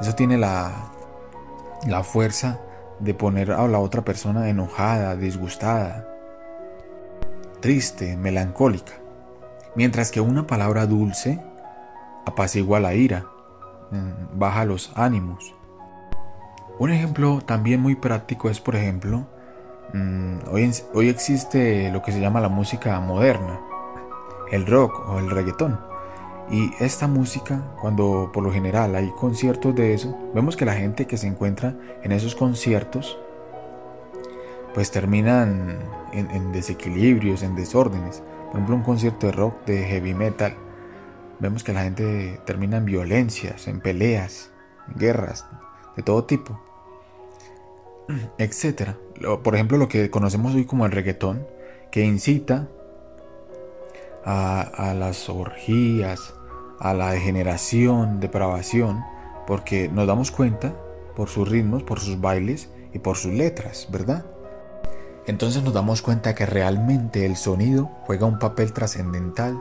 eso 0.01 0.15
tiene 0.15 0.39
la, 0.39 0.73
la 1.87 2.03
fuerza 2.03 2.59
de 2.99 3.13
poner 3.13 3.53
a 3.53 3.69
la 3.69 3.79
otra 3.79 4.07
persona 4.07 4.49
enojada, 4.49 5.17
disgustada, 5.17 6.09
triste, 7.61 8.17
melancólica. 8.17 8.95
Mientras 9.75 10.11
que 10.11 10.23
una 10.23 10.47
palabra 10.47 10.87
dulce 10.87 11.39
apacigua 12.25 12.81
la 12.81 12.95
ira, 12.95 13.27
baja 14.35 14.65
los 14.65 14.93
ánimos. 14.97 15.55
Un 16.79 16.91
ejemplo 16.91 17.41
también 17.41 17.81
muy 17.81 17.95
práctico 17.95 18.51
es, 18.51 18.61
por 18.61 18.77
ejemplo, 18.77 19.27
mm, 19.95 20.49
hoy, 20.53 20.71
hoy 20.95 21.09
existe 21.09 21.91
lo 21.91 22.03
que 22.03 22.13
se 22.13 22.21
llama 22.21 22.41
la 22.41 22.49
música 22.49 23.01
moderna, 23.01 23.61
el 24.51 24.67
rock 24.67 25.09
o 25.09 25.19
el 25.19 25.31
reggaetón. 25.31 25.79
Y 26.51 26.71
esta 26.79 27.09
música, 27.09 27.61
cuando 27.81 28.31
por 28.33 28.45
lo 28.45 28.53
general 28.53 28.95
hay 28.95 29.11
conciertos 29.11 29.75
de 29.75 29.95
eso, 29.95 30.17
vemos 30.33 30.57
que 30.57 30.65
la 30.65 30.75
gente 30.75 31.07
que 31.07 31.17
se 31.17 31.27
encuentra 31.27 31.75
en 32.03 32.13
esos 32.13 32.37
conciertos, 32.37 33.19
pues 34.75 34.91
terminan 34.91 35.79
en, 36.13 36.53
desequilibrios, 36.53 37.43
en 37.43 37.57
desórdenes. 37.57 38.23
Por 38.47 38.57
ejemplo, 38.57 38.77
un 38.77 38.83
concierto 38.83 39.27
de 39.27 39.33
rock, 39.33 39.65
de 39.65 39.85
heavy 39.85 40.15
metal, 40.15 40.55
vemos 41.39 41.65
que 41.65 41.73
la 41.73 41.83
gente 41.83 42.41
termina 42.45 42.79
en 42.79 42.85
violencias, 42.85 43.69
en 43.69 43.81
peleas, 43.81 44.51
en 44.89 44.99
guerras, 44.99 45.47
de 45.97 46.03
todo 46.03 46.25
tipo, 46.25 46.61
etc. 48.39 48.91
Por 49.43 49.55
ejemplo, 49.55 49.79
lo 49.79 49.89
que 49.89 50.11
conocemos 50.11 50.55
hoy 50.55 50.65
como 50.65 50.87
el 50.87 50.93
reggaetón, 50.93 51.47
que 51.91 52.05
incita 52.05 52.69
a, 54.25 54.95
las 54.99 55.29
orgías, 55.29 56.35
a 56.81 56.95
la 56.95 57.13
degeneración, 57.13 58.21
depravación, 58.21 59.03
porque 59.47 59.89
nos 59.89 60.07
damos 60.07 60.31
cuenta 60.31 60.75
por 61.15 61.29
sus 61.29 61.49
ritmos, 61.49 61.85
por 61.85 62.01
sus 62.01 62.21
bailes 62.21 62.69
y 62.93 62.99
por 62.99 63.17
sus 63.17 63.33
letras, 63.33 63.87
¿verdad? 63.91 64.27
Entonces 65.27 65.63
nos 65.63 65.75
damos 65.75 66.03
cuenta 66.03 66.35
que 66.35 66.45
realmente 66.45 67.25
el 67.25 67.37
sonido 67.37 67.91
juega 68.05 68.27
un 68.27 68.39
papel 68.39 68.73
trascendental 68.73 69.59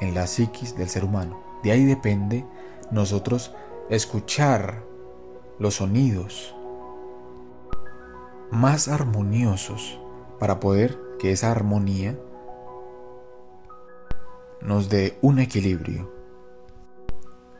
en 0.00 0.14
la 0.14 0.26
psiquis 0.26 0.76
del 0.76 0.88
ser 0.88 1.04
humano. 1.04 1.42
De 1.62 1.72
ahí 1.72 1.84
depende 1.84 2.44
nosotros 2.90 3.52
escuchar 3.90 4.82
los 5.58 5.74
sonidos 5.74 6.54
más 8.50 8.88
armoniosos 8.88 10.00
para 10.38 10.60
poder 10.60 10.98
que 11.18 11.32
esa 11.32 11.50
armonía 11.50 12.18
nos 14.60 14.88
dé 14.88 15.18
un 15.20 15.38
equilibrio. 15.38 16.12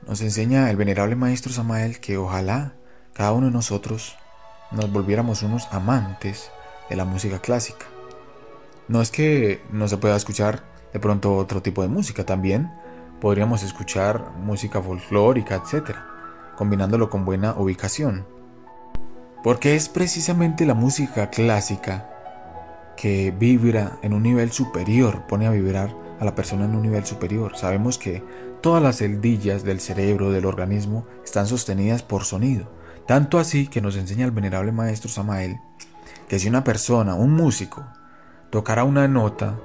Nos 0.06 0.20
enseña 0.20 0.70
el 0.70 0.76
venerable 0.76 1.16
maestro 1.16 1.52
Samael 1.52 2.00
que 2.00 2.16
ojalá 2.16 2.74
cada 3.12 3.32
uno 3.32 3.46
de 3.46 3.52
nosotros 3.52 4.16
nos 4.70 4.90
volviéramos 4.90 5.42
unos 5.42 5.68
amantes 5.70 6.50
de 6.88 6.96
la 6.96 7.04
música 7.04 7.40
clásica. 7.40 7.86
No 8.86 9.02
es 9.02 9.10
que 9.10 9.60
no 9.70 9.88
se 9.88 9.98
pueda 9.98 10.16
escuchar 10.16 10.62
de 10.92 11.00
pronto 11.00 11.36
otro 11.36 11.62
tipo 11.62 11.82
de 11.82 11.88
música, 11.88 12.24
también 12.24 12.70
podríamos 13.20 13.62
escuchar 13.62 14.32
música 14.38 14.80
folclórica, 14.80 15.56
etc., 15.56 15.96
combinándolo 16.56 17.10
con 17.10 17.24
buena 17.24 17.54
ubicación. 17.54 18.26
Porque 19.42 19.76
es 19.76 19.88
precisamente 19.88 20.66
la 20.66 20.74
música 20.74 21.30
clásica 21.30 22.10
que 22.96 23.30
vibra 23.30 23.98
en 24.02 24.12
un 24.12 24.22
nivel 24.22 24.50
superior, 24.50 25.26
pone 25.28 25.46
a 25.46 25.50
vibrar 25.50 25.94
a 26.18 26.24
la 26.24 26.34
persona 26.34 26.64
en 26.64 26.74
un 26.74 26.82
nivel 26.82 27.04
superior. 27.04 27.56
Sabemos 27.56 27.96
que 27.96 28.24
todas 28.60 28.82
las 28.82 28.98
celdillas 28.98 29.62
del 29.62 29.80
cerebro, 29.80 30.32
del 30.32 30.46
organismo, 30.46 31.06
están 31.24 31.46
sostenidas 31.46 32.02
por 32.02 32.24
sonido. 32.24 32.72
Tanto 33.06 33.38
así 33.38 33.68
que 33.68 33.80
nos 33.80 33.96
enseña 33.96 34.24
el 34.24 34.32
venerable 34.32 34.72
maestro 34.72 35.08
Samael 35.08 35.60
que 36.28 36.38
si 36.38 36.48
una 36.48 36.62
persona, 36.62 37.14
un 37.14 37.32
músico, 37.32 37.86
tocara 38.50 38.84
una 38.84 39.08
nota 39.08 39.58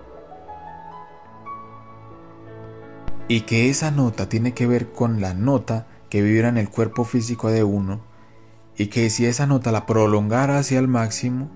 y 3.27 3.41
que 3.41 3.69
esa 3.69 3.91
nota 3.91 4.27
tiene 4.29 4.53
que 4.53 4.67
ver 4.67 4.91
con 4.91 5.21
la 5.21 5.33
nota 5.33 5.87
que 6.09 6.21
vibra 6.21 6.49
en 6.49 6.57
el 6.57 6.69
cuerpo 6.69 7.05
físico 7.05 7.49
de 7.49 7.63
uno 7.63 8.01
y 8.77 8.87
que 8.87 9.09
si 9.09 9.25
esa 9.25 9.47
nota 9.47 9.71
la 9.71 9.85
prolongara 9.85 10.57
hacia 10.57 10.79
el 10.79 10.87
máximo, 10.87 11.49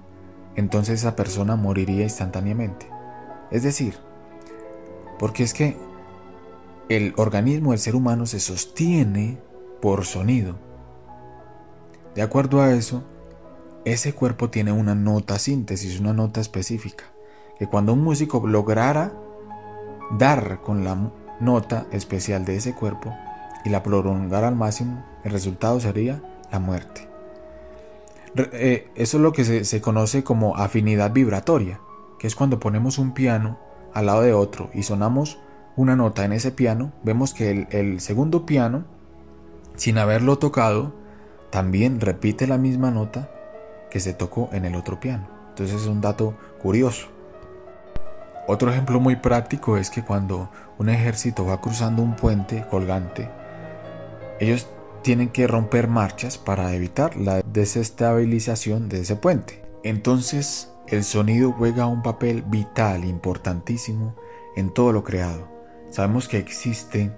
entonces 0.56 1.02
esa 1.02 1.16
persona 1.16 1.56
moriría 1.56 2.04
instantáneamente. 2.04 2.88
Es 3.52 3.64
decir, 3.64 3.96
porque 5.20 5.44
es 5.44 5.54
que 5.54 5.78
el 6.90 7.14
organismo 7.18 7.72
del 7.72 7.80
ser 7.80 7.96
humano 7.96 8.26
se 8.26 8.40
sostiene 8.40 9.40
por 9.82 10.06
sonido. 10.06 10.56
De 12.16 12.22
acuerdo 12.22 12.62
a 12.62 12.74
eso, 12.74 13.04
ese 13.86 14.14
cuerpo 14.14 14.50
tiene 14.50 14.72
una 14.72 14.96
nota 14.96 15.38
síntesis, 15.38 16.00
una 16.00 16.14
nota 16.14 16.42
específica, 16.42 17.06
que 17.60 17.68
cuando 17.68 17.94
un 17.94 18.04
músico 18.04 18.46
lograra 18.48 19.14
dar 20.18 20.62
con 20.62 20.84
la 20.84 20.96
nota 21.40 21.86
especial 21.92 22.46
de 22.46 22.58
ese 22.58 22.74
cuerpo 22.74 23.16
y 23.66 23.70
la 23.70 23.84
prolongara 23.84 24.48
al 24.48 24.56
máximo, 24.56 25.04
el 25.24 25.32
resultado 25.32 25.80
sería 25.80 26.22
la 26.52 26.60
muerte. 26.60 27.08
Eh, 28.36 28.90
eso 28.96 29.18
es 29.18 29.24
lo 29.24 29.34
que 29.34 29.66
se 29.66 29.82
conoce 29.82 30.24
como 30.24 30.56
afinidad 30.58 31.12
vibratoria, 31.12 31.80
que 32.20 32.28
es 32.28 32.36
cuando 32.36 32.60
ponemos 32.60 32.98
un 32.98 33.14
piano 33.14 33.58
al 33.94 34.06
lado 34.06 34.22
de 34.22 34.34
otro 34.34 34.70
y 34.74 34.84
sonamos 34.84 35.40
una 35.78 35.96
nota 35.96 36.26
en 36.26 36.34
ese 36.34 36.52
piano, 36.52 36.92
vemos 37.04 37.34
que 37.34 37.68
el, 37.70 38.02
segundo 38.02 38.46
piano, 38.46 38.86
sin 39.76 40.00
haberlo 40.00 40.40
tocado, 40.40 40.94
también 41.52 42.02
repite 42.02 42.48
la 42.48 42.58
misma 42.58 42.90
nota 42.90 43.30
que 43.92 44.00
se 44.00 44.14
tocó 44.14 44.50
en 44.52 44.66
el 44.66 44.76
otro 44.76 45.00
piano. 45.00 45.28
Entonces 45.50 45.82
es 45.84 45.88
un 45.88 46.02
dato 46.02 46.34
curioso. 46.60 47.08
Otro 48.48 48.72
ejemplo 48.72 49.02
muy 49.02 49.18
práctico 49.18 49.78
es 49.78 49.90
que 49.90 50.04
cuando 50.04 50.50
un 50.78 50.88
ejército 50.88 51.46
va 51.46 51.60
cruzando 51.60 52.02
un 52.02 52.16
puente 52.16 52.66
colgante, 52.70 53.30
ellos 54.40 54.68
tienen 55.02 55.30
que 55.30 55.48
romper 55.48 55.90
marchas 55.90 56.38
para 56.38 56.74
evitar 56.74 57.18
la 57.18 57.42
desestabilización 57.42 58.88
de 58.88 59.02
ese 59.02 59.18
puente. 59.18 59.64
Entonces 59.84 60.72
el 60.88 61.04
sonido 61.04 61.52
juega 61.52 61.88
un 61.88 62.02
papel 62.02 62.42
vital, 62.44 63.04
importantísimo 63.04 64.16
en 64.56 64.74
todo 64.74 64.94
lo 64.94 65.04
creado. 65.04 65.50
Sabemos 65.90 66.30
que 66.30 66.38
existen 66.38 67.14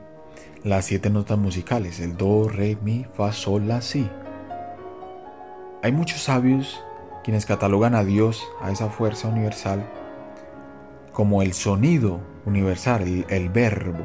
las 0.64 0.86
siete 0.86 1.12
notas 1.12 1.38
musicales, 1.38 2.00
el 2.00 2.18
do, 2.18 2.50
re, 2.50 2.76
mi, 2.82 3.06
fa, 3.14 3.32
sol, 3.34 3.68
la, 3.68 3.82
si. 3.82 4.10
Hay 5.84 5.92
muchos 5.92 6.24
sabios 6.24 6.84
quienes 7.24 7.46
catalogan 7.46 7.94
a 7.94 8.04
Dios, 8.04 8.44
a 8.62 8.72
esa 8.72 8.90
fuerza 8.90 9.28
universal, 9.28 9.88
como 11.14 11.42
el 11.42 11.54
sonido 11.54 12.20
universal, 12.46 13.04
el, 13.04 13.26
el 13.30 13.50
verbo. 13.50 14.04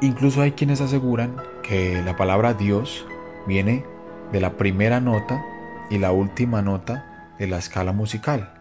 Incluso 0.00 0.42
hay 0.42 0.52
quienes 0.52 0.80
aseguran 0.80 1.36
que 1.62 2.02
la 2.02 2.16
palabra 2.16 2.54
Dios 2.54 3.06
viene 3.46 3.84
de 4.32 4.40
la 4.40 4.56
primera 4.56 5.00
nota 5.00 5.44
y 5.90 5.98
la 5.98 6.12
última 6.12 6.62
nota 6.62 7.32
de 7.38 7.46
la 7.46 7.58
escala 7.58 7.92
musical, 7.92 8.54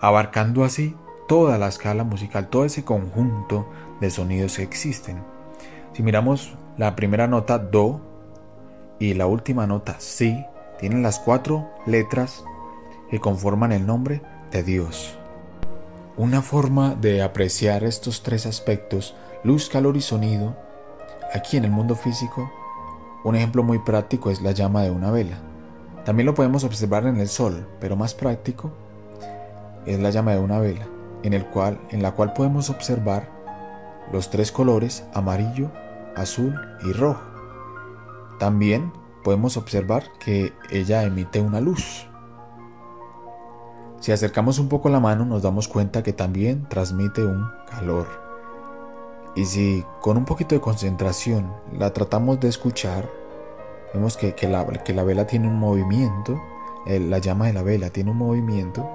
abarcando 0.00 0.64
así 0.64 0.96
toda 1.28 1.58
la 1.58 1.68
escala 1.68 2.04
musical, 2.04 2.48
todo 2.48 2.64
ese 2.64 2.84
conjunto 2.84 3.68
de 4.00 4.10
sonidos 4.10 4.56
que 4.56 4.62
existen. 4.62 5.22
Si 5.92 6.02
miramos 6.02 6.56
la 6.76 6.94
primera 6.96 7.26
nota 7.26 7.58
Do 7.58 8.00
y 8.98 9.14
la 9.14 9.26
última 9.26 9.66
nota 9.66 9.96
Si, 9.98 10.44
tienen 10.78 11.02
las 11.02 11.18
cuatro 11.18 11.70
letras 11.86 12.44
que 13.10 13.20
conforman 13.20 13.72
el 13.72 13.86
nombre 13.86 14.22
de 14.50 14.62
Dios. 14.62 15.18
Una 16.18 16.40
forma 16.40 16.94
de 16.94 17.20
apreciar 17.20 17.84
estos 17.84 18.22
tres 18.22 18.46
aspectos, 18.46 19.14
luz, 19.44 19.68
calor 19.68 19.98
y 19.98 20.00
sonido, 20.00 20.56
aquí 21.34 21.58
en 21.58 21.66
el 21.66 21.70
mundo 21.70 21.94
físico, 21.94 22.50
un 23.22 23.36
ejemplo 23.36 23.62
muy 23.62 23.80
práctico 23.80 24.30
es 24.30 24.40
la 24.40 24.52
llama 24.52 24.82
de 24.82 24.90
una 24.90 25.10
vela. 25.10 25.36
También 26.06 26.24
lo 26.24 26.32
podemos 26.32 26.64
observar 26.64 27.06
en 27.06 27.18
el 27.18 27.28
sol, 27.28 27.68
pero 27.80 27.96
más 27.96 28.14
práctico 28.14 28.72
es 29.84 30.00
la 30.00 30.08
llama 30.08 30.32
de 30.32 30.38
una 30.38 30.58
vela, 30.58 30.86
en, 31.22 31.34
el 31.34 31.44
cual, 31.48 31.78
en 31.90 32.02
la 32.02 32.12
cual 32.12 32.32
podemos 32.32 32.70
observar 32.70 33.28
los 34.10 34.30
tres 34.30 34.50
colores 34.50 35.04
amarillo, 35.12 35.70
azul 36.16 36.58
y 36.82 36.92
rojo. 36.92 37.20
También 38.38 38.90
podemos 39.22 39.58
observar 39.58 40.04
que 40.18 40.54
ella 40.70 41.02
emite 41.02 41.42
una 41.42 41.60
luz. 41.60 42.08
Si 44.06 44.12
acercamos 44.12 44.60
un 44.60 44.68
poco 44.68 44.88
la 44.88 45.00
mano 45.00 45.24
nos 45.24 45.42
damos 45.42 45.66
cuenta 45.66 46.04
que 46.04 46.12
también 46.12 46.68
transmite 46.68 47.24
un 47.24 47.50
calor. 47.68 48.06
Y 49.34 49.46
si 49.46 49.84
con 50.00 50.16
un 50.16 50.24
poquito 50.24 50.54
de 50.54 50.60
concentración 50.60 51.52
la 51.76 51.92
tratamos 51.92 52.38
de 52.38 52.46
escuchar, 52.46 53.10
Vemos 53.92 54.16
que, 54.16 54.32
la, 54.46 54.64
que 54.64 54.94
la 54.94 55.02
vela 55.02 55.26
tiene 55.26 55.48
un 55.48 55.58
movimiento, 55.58 56.40
la 56.86 57.18
llama 57.18 57.46
de 57.46 57.54
la 57.54 57.64
vela 57.64 57.90
tiene 57.90 58.12
un 58.12 58.18
movimiento 58.18 58.88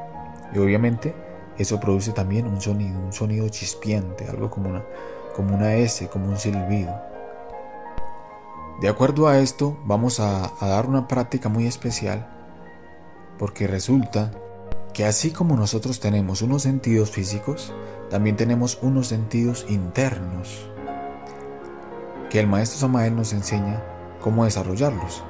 y 0.54 0.60
obviamente 0.60 1.14
eso 1.58 1.78
produce 1.82 2.14
también 2.14 2.48
un 2.48 2.62
sonido, 2.62 2.98
un 2.98 3.12
sonido 3.12 3.50
chispiente, 3.50 4.30
algo 4.30 4.50
como 4.50 4.70
una, 4.70 4.86
como 5.36 5.54
una 5.54 5.76
S, 5.76 6.08
como 6.08 6.30
un 6.30 6.38
silbido. 6.38 6.96
De 8.80 8.88
acuerdo 8.88 9.28
a 9.28 9.40
esto, 9.40 9.78
vamos 9.84 10.22
a, 10.22 10.54
a 10.58 10.68
dar 10.70 10.86
una 10.86 11.10
práctica 11.10 11.50
muy 11.50 11.68
especial 11.68 12.30
porque 13.38 13.68
resulta 13.68 14.32
que 14.94 15.06
así 15.06 15.32
como 15.32 15.56
nosotros 15.56 16.00
tenemos 16.00 16.42
unos 16.42 16.64
sentidos 16.64 17.12
físicos, 17.12 17.74
también 18.10 18.36
tenemos 18.36 18.78
unos 18.82 19.08
sentidos 19.08 19.66
internos, 19.70 20.70
que 22.30 22.40
el 22.40 22.48
maestro 22.48 22.80
Samael 22.80 23.16
nos 23.16 23.34
enseña 23.34 23.84
cómo 24.22 24.46
desarrollarlos. 24.46 25.24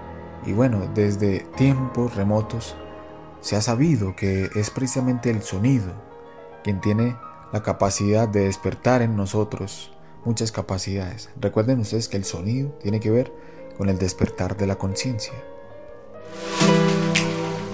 Y 0.45 0.53
bueno, 0.53 0.89
desde 0.93 1.39
tiempos 1.55 2.15
remotos 2.15 2.75
se 3.41 3.55
ha 3.55 3.61
sabido 3.61 4.15
que 4.15 4.49
es 4.55 4.69
precisamente 4.69 5.29
el 5.29 5.41
sonido 5.41 5.93
quien 6.63 6.79
tiene 6.79 7.15
la 7.51 7.63
capacidad 7.63 8.27
de 8.27 8.45
despertar 8.45 9.01
en 9.01 9.15
nosotros 9.15 9.91
muchas 10.25 10.51
capacidades. 10.51 11.29
Recuerden 11.39 11.79
ustedes 11.79 12.07
que 12.07 12.17
el 12.17 12.25
sonido 12.25 12.69
tiene 12.81 12.99
que 12.99 13.11
ver 13.11 13.33
con 13.77 13.89
el 13.89 13.97
despertar 13.97 14.55
de 14.57 14.67
la 14.67 14.77
conciencia. 14.77 15.33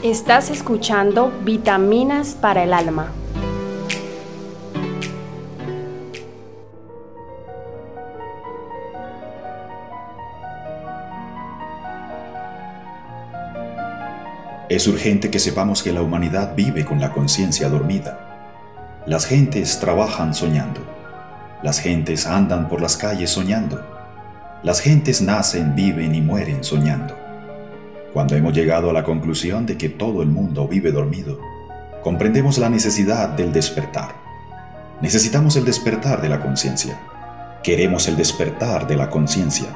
Estás 0.04 0.52
escuchando 0.52 1.34
Vitaminas 1.44 2.36
para 2.36 2.64
el 2.64 2.72
Alma. 2.72 3.12
Es 14.70 14.88
urgente 14.88 15.32
que 15.32 15.40
sepamos 15.40 15.82
que 15.82 15.92
la 15.92 16.04
humanidad 16.04 16.54
vive 16.56 16.86
con 16.86 17.02
la 17.02 17.12
conciencia 17.12 17.68
dormida. 17.68 19.02
Las 19.08 19.26
gentes 19.26 19.80
trabajan 19.80 20.36
soñando. 20.36 20.82
Las 21.64 21.80
gentes 21.80 22.28
andan 22.28 22.70
por 22.70 22.82
las 22.82 22.98
calles 22.98 23.32
soñando. 23.32 23.84
Las 24.62 24.80
gentes 24.80 25.24
nacen, 25.24 25.74
viven 25.74 26.14
y 26.14 26.22
mueren 26.22 26.64
soñando. 26.64 27.27
Cuando 28.14 28.36
hemos 28.36 28.54
llegado 28.54 28.90
a 28.90 28.94
la 28.94 29.04
conclusión 29.04 29.66
de 29.66 29.78
que 29.78 29.90
todo 29.90 30.22
el 30.22 30.30
mundo 30.30 30.68
vive 30.68 30.92
dormido, 30.92 31.40
comprendemos 32.04 32.58
la 32.58 32.70
necesidad 32.70 33.30
del 33.30 33.52
despertar. 33.52 34.16
Necesitamos 35.02 35.56
el 35.58 35.66
despertar 35.66 36.22
de 36.22 36.30
la 36.30 36.40
conciencia. 36.40 37.00
Queremos 37.64 38.08
el 38.08 38.16
despertar 38.16 38.88
de 38.88 38.96
la 38.96 39.10
conciencia. 39.10 39.68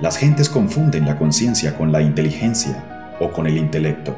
Las 0.00 0.18
gentes 0.18 0.50
confunden 0.50 1.06
la 1.06 1.18
conciencia 1.18 1.76
con 1.76 1.92
la 1.92 2.02
inteligencia 2.02 3.16
o 3.18 3.32
con 3.32 3.46
el 3.46 3.56
intelecto. 3.56 4.14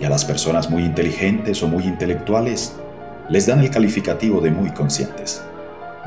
Y 0.00 0.04
a 0.04 0.08
las 0.08 0.24
personas 0.24 0.70
muy 0.70 0.82
inteligentes 0.82 1.62
o 1.62 1.68
muy 1.68 1.84
intelectuales 1.84 2.74
les 3.28 3.46
dan 3.46 3.60
el 3.60 3.70
calificativo 3.70 4.40
de 4.40 4.50
muy 4.50 4.70
conscientes. 4.70 5.42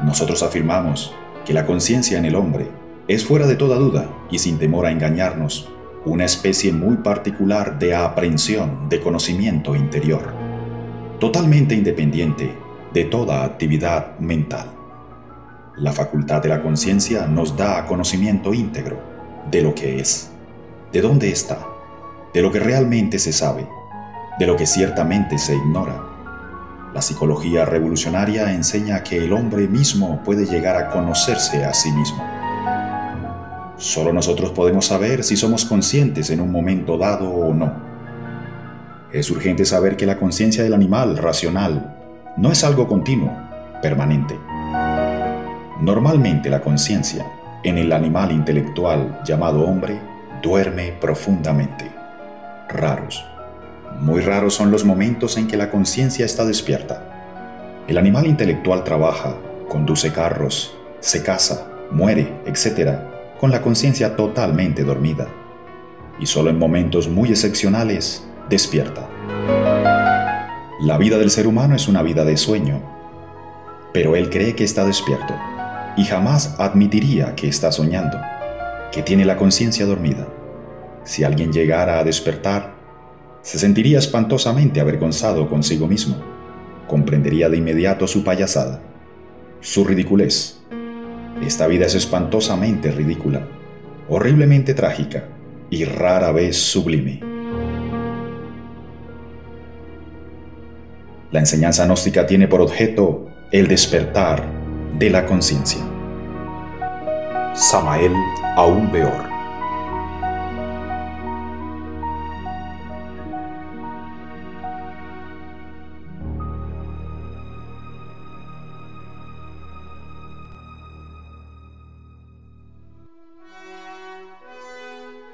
Nosotros 0.03 0.41
afirmamos 0.41 1.13
que 1.45 1.53
la 1.53 1.65
conciencia 1.65 2.17
en 2.17 2.25
el 2.25 2.35
hombre 2.35 2.78
es 3.09 3.25
fuera 3.25 3.47
de 3.47 3.55
toda 3.55 3.77
duda 3.77 4.07
y 4.29 4.37
sin 4.37 4.59
temor 4.59 4.85
a 4.85 4.91
engañarnos, 4.91 5.67
una 6.05 6.25
especie 6.25 6.71
muy 6.71 6.97
particular 6.97 7.79
de 7.79 7.95
aprehensión 7.95 8.87
de 8.87 9.01
conocimiento 9.01 9.75
interior, 9.75 10.31
totalmente 11.19 11.73
independiente 11.73 12.55
de 12.93 13.05
toda 13.05 13.43
actividad 13.43 14.19
mental. 14.19 14.69
La 15.75 15.91
facultad 15.91 16.43
de 16.43 16.49
la 16.49 16.61
conciencia 16.61 17.25
nos 17.25 17.57
da 17.57 17.83
conocimiento 17.87 18.53
íntegro 18.53 19.01
de 19.49 19.63
lo 19.63 19.73
que 19.73 19.99
es, 19.99 20.29
de 20.93 21.01
dónde 21.01 21.31
está, 21.31 21.65
de 22.31 22.43
lo 22.43 22.51
que 22.51 22.59
realmente 22.59 23.17
se 23.17 23.33
sabe, 23.33 23.67
de 24.37 24.45
lo 24.45 24.55
que 24.55 24.67
ciertamente 24.67 25.39
se 25.39 25.55
ignora. 25.55 25.99
La 26.93 27.01
psicología 27.01 27.65
revolucionaria 27.65 28.53
enseña 28.53 29.01
que 29.01 29.17
el 29.17 29.33
hombre 29.33 29.67
mismo 29.67 30.21
puede 30.23 30.45
llegar 30.45 30.75
a 30.75 30.91
conocerse 30.91 31.65
a 31.65 31.73
sí 31.73 31.91
mismo 31.91 32.28
Solo 33.79 34.11
nosotros 34.11 34.51
podemos 34.51 34.87
saber 34.87 35.23
si 35.23 35.37
somos 35.37 35.63
conscientes 35.63 36.29
en 36.31 36.41
un 36.41 36.51
momento 36.51 36.97
dado 36.97 37.29
o 37.29 37.53
no. 37.53 37.71
Es 39.13 39.31
urgente 39.31 39.63
saber 39.63 39.95
que 39.95 40.05
la 40.05 40.17
conciencia 40.17 40.63
del 40.63 40.73
animal 40.73 41.17
racional 41.17 41.95
no 42.35 42.51
es 42.51 42.65
algo 42.65 42.89
continuo, 42.89 43.31
permanente. 43.81 44.37
Normalmente 45.79 46.49
la 46.49 46.59
conciencia 46.59 47.25
en 47.63 47.77
el 47.77 47.93
animal 47.93 48.33
intelectual 48.33 49.21
llamado 49.25 49.63
hombre 49.63 49.97
duerme 50.43 50.91
profundamente. 50.99 51.89
Raros, 52.67 53.25
muy 54.01 54.19
raros 54.19 54.55
son 54.55 54.71
los 54.71 54.83
momentos 54.83 55.37
en 55.37 55.47
que 55.47 55.55
la 55.55 55.71
conciencia 55.71 56.25
está 56.25 56.43
despierta. 56.43 57.85
El 57.87 57.97
animal 57.97 58.27
intelectual 58.27 58.83
trabaja, 58.83 59.37
conduce 59.69 60.11
carros, 60.11 60.75
se 60.99 61.23
casa, 61.23 61.65
muere, 61.91 62.41
etc 62.45 63.08
con 63.39 63.51
la 63.51 63.61
conciencia 63.61 64.15
totalmente 64.17 64.83
dormida 64.83 65.29
y 66.19 66.25
solo 66.25 66.49
en 66.49 66.59
momentos 66.59 67.07
muy 67.07 67.29
excepcionales 67.29 68.25
despierta. 68.49 69.09
La 70.81 70.97
vida 70.97 71.17
del 71.17 71.31
ser 71.31 71.47
humano 71.47 71.75
es 71.75 71.87
una 71.87 72.03
vida 72.03 72.25
de 72.25 72.35
sueño, 72.35 72.81
pero 73.93 74.15
él 74.17 74.29
cree 74.29 74.55
que 74.55 74.65
está 74.65 74.85
despierto 74.85 75.33
y 75.95 76.03
jamás 76.03 76.55
admitiría 76.59 77.35
que 77.35 77.47
está 77.47 77.71
soñando, 77.71 78.19
que 78.91 79.03
tiene 79.03 79.23
la 79.23 79.37
conciencia 79.37 79.85
dormida. 79.85 80.27
Si 81.05 81.23
alguien 81.23 81.53
llegara 81.53 81.99
a 81.99 82.03
despertar, 82.03 82.75
se 83.41 83.57
sentiría 83.57 83.99
espantosamente 83.99 84.81
avergonzado 84.81 85.49
consigo 85.49 85.87
mismo, 85.87 86.17
comprendería 86.87 87.49
de 87.49 87.57
inmediato 87.57 88.05
su 88.05 88.23
payasada, 88.23 88.81
su 89.61 89.85
ridiculez 89.85 90.58
esta 91.41 91.67
vida 91.67 91.85
es 91.85 91.95
espantosamente 91.95 92.91
ridícula, 92.91 93.47
horriblemente 94.07 94.73
trágica 94.73 95.25
y 95.69 95.85
rara 95.85 96.31
vez 96.31 96.57
sublime. 96.57 97.21
La 101.31 101.39
enseñanza 101.39 101.85
gnóstica 101.85 102.25
tiene 102.25 102.47
por 102.47 102.61
objeto 102.61 103.27
el 103.51 103.67
despertar 103.67 104.43
de 104.97 105.09
la 105.09 105.25
conciencia. 105.25 105.81
Samael 107.53 108.13
aún 108.55 108.91
peor. 108.91 109.28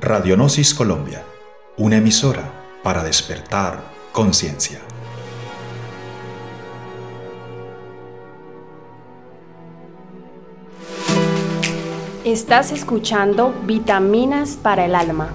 Radionosis 0.06 0.76
Colombia, 0.76 1.24
una 1.78 1.98
emisora 1.98 2.44
para 2.84 3.04
despertar 3.04 3.84
conciencia. 4.12 4.80
Estás 12.24 12.72
escuchando 12.72 13.52
Vitaminas 13.66 14.58
para 14.58 14.86
el 14.86 14.94
Alma. 14.94 15.34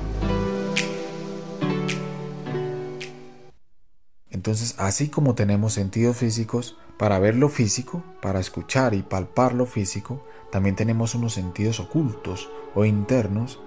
Entonces, 4.31 4.77
así 4.79 5.09
como 5.09 5.35
tenemos 5.35 5.73
sentidos 5.73 6.17
físicos 6.17 6.77
para 6.97 7.19
ver 7.19 7.35
lo 7.35 7.49
físico, 7.49 8.05
para 8.23 8.39
escuchar 8.39 8.95
y 8.95 9.03
palpar 9.03 9.53
lo 9.53 9.67
físico, 9.67 10.25
también 10.53 10.77
tenemos 10.77 11.17
unos 11.17 11.35
sentidos 11.35 11.81
ocultos 11.81 12.49
o 12.77 12.85
internos 12.85 13.59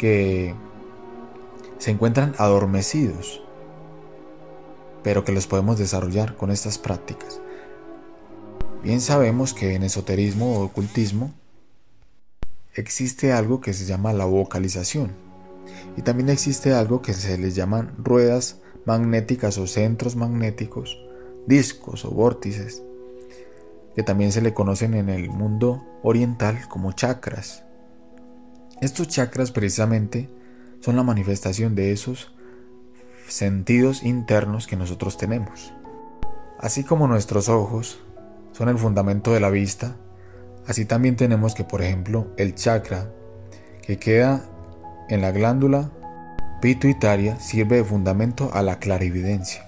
que 0.00 0.54
se 1.76 1.90
encuentran 1.90 2.34
adormecidos, 2.38 3.42
pero 5.02 5.26
que 5.26 5.32
los 5.32 5.46
podemos 5.46 5.78
desarrollar 5.78 6.38
con 6.38 6.50
estas 6.50 6.78
prácticas. 6.78 7.38
Bien 8.82 9.02
sabemos 9.02 9.52
que 9.52 9.74
en 9.74 9.82
esoterismo 9.82 10.56
o 10.56 10.64
ocultismo 10.64 11.34
existe 12.72 13.34
algo 13.34 13.60
que 13.60 13.74
se 13.74 13.84
llama 13.84 14.14
la 14.14 14.24
vocalización 14.24 15.10
y 15.98 16.00
también 16.00 16.30
existe 16.30 16.72
algo 16.72 17.02
que 17.02 17.12
se 17.12 17.36
les 17.36 17.54
llaman 17.54 17.92
ruedas 17.98 18.56
magnéticas 18.86 19.58
o 19.58 19.66
centros 19.66 20.16
magnéticos, 20.16 20.98
discos 21.46 22.06
o 22.06 22.10
vórtices, 22.10 22.82
que 23.94 24.02
también 24.02 24.32
se 24.32 24.40
le 24.40 24.54
conocen 24.54 24.94
en 24.94 25.10
el 25.10 25.28
mundo 25.28 25.84
oriental 26.02 26.58
como 26.70 26.92
chakras. 26.92 27.64
Estos 28.80 29.08
chakras 29.08 29.52
precisamente 29.52 30.30
son 30.80 30.96
la 30.96 31.02
manifestación 31.02 31.74
de 31.74 31.92
esos 31.92 32.32
sentidos 33.28 34.02
internos 34.02 34.66
que 34.66 34.76
nosotros 34.76 35.18
tenemos. 35.18 35.74
Así 36.58 36.82
como 36.82 37.06
nuestros 37.06 37.50
ojos 37.50 38.00
son 38.52 38.70
el 38.70 38.78
fundamento 38.78 39.32
de 39.32 39.40
la 39.40 39.50
vista, 39.50 39.96
así 40.66 40.86
también 40.86 41.16
tenemos 41.16 41.54
que, 41.54 41.64
por 41.64 41.82
ejemplo, 41.82 42.28
el 42.38 42.54
chakra 42.54 43.12
que 43.82 43.98
queda 43.98 44.48
en 45.10 45.20
la 45.20 45.30
glándula 45.30 45.90
pituitaria 46.62 47.38
sirve 47.38 47.76
de 47.76 47.84
fundamento 47.84 48.50
a 48.54 48.62
la 48.62 48.78
clarividencia. 48.78 49.66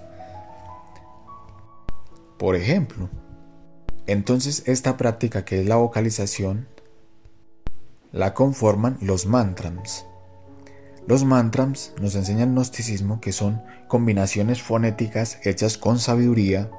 Por 2.38 2.57
ejemplo, 2.57 3.11
entonces 4.07 4.62
esta 4.66 4.96
práctica 4.96 5.44
que 5.44 5.61
es 5.61 5.66
la 5.66 5.77
vocalización 5.77 6.66
la 8.12 8.35
conforman 8.35 8.98
los 9.01 9.27
mantras. 9.27 10.07
Los 11.07 11.25
mantras 11.25 11.94
nos 12.01 12.14
enseña 12.14 12.44
el 12.44 12.51
gnosticismo 12.51 13.20
que 13.20 13.33
son 13.33 13.62
combinaciones 13.88 14.62
fonéticas 14.62 15.38
hechas 15.44 15.79
con 15.79 15.98
sabiduría, 15.98 16.70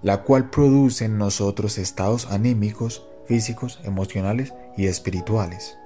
la 0.00 0.22
cual 0.22 0.50
produce 0.50 1.04
en 1.04 1.18
nosotros 1.18 1.78
estados 1.78 2.30
anímicos, 2.30 3.06
físicos, 3.26 3.80
emocionales 3.84 4.54
y 4.76 4.86
espirituales. 4.86 5.76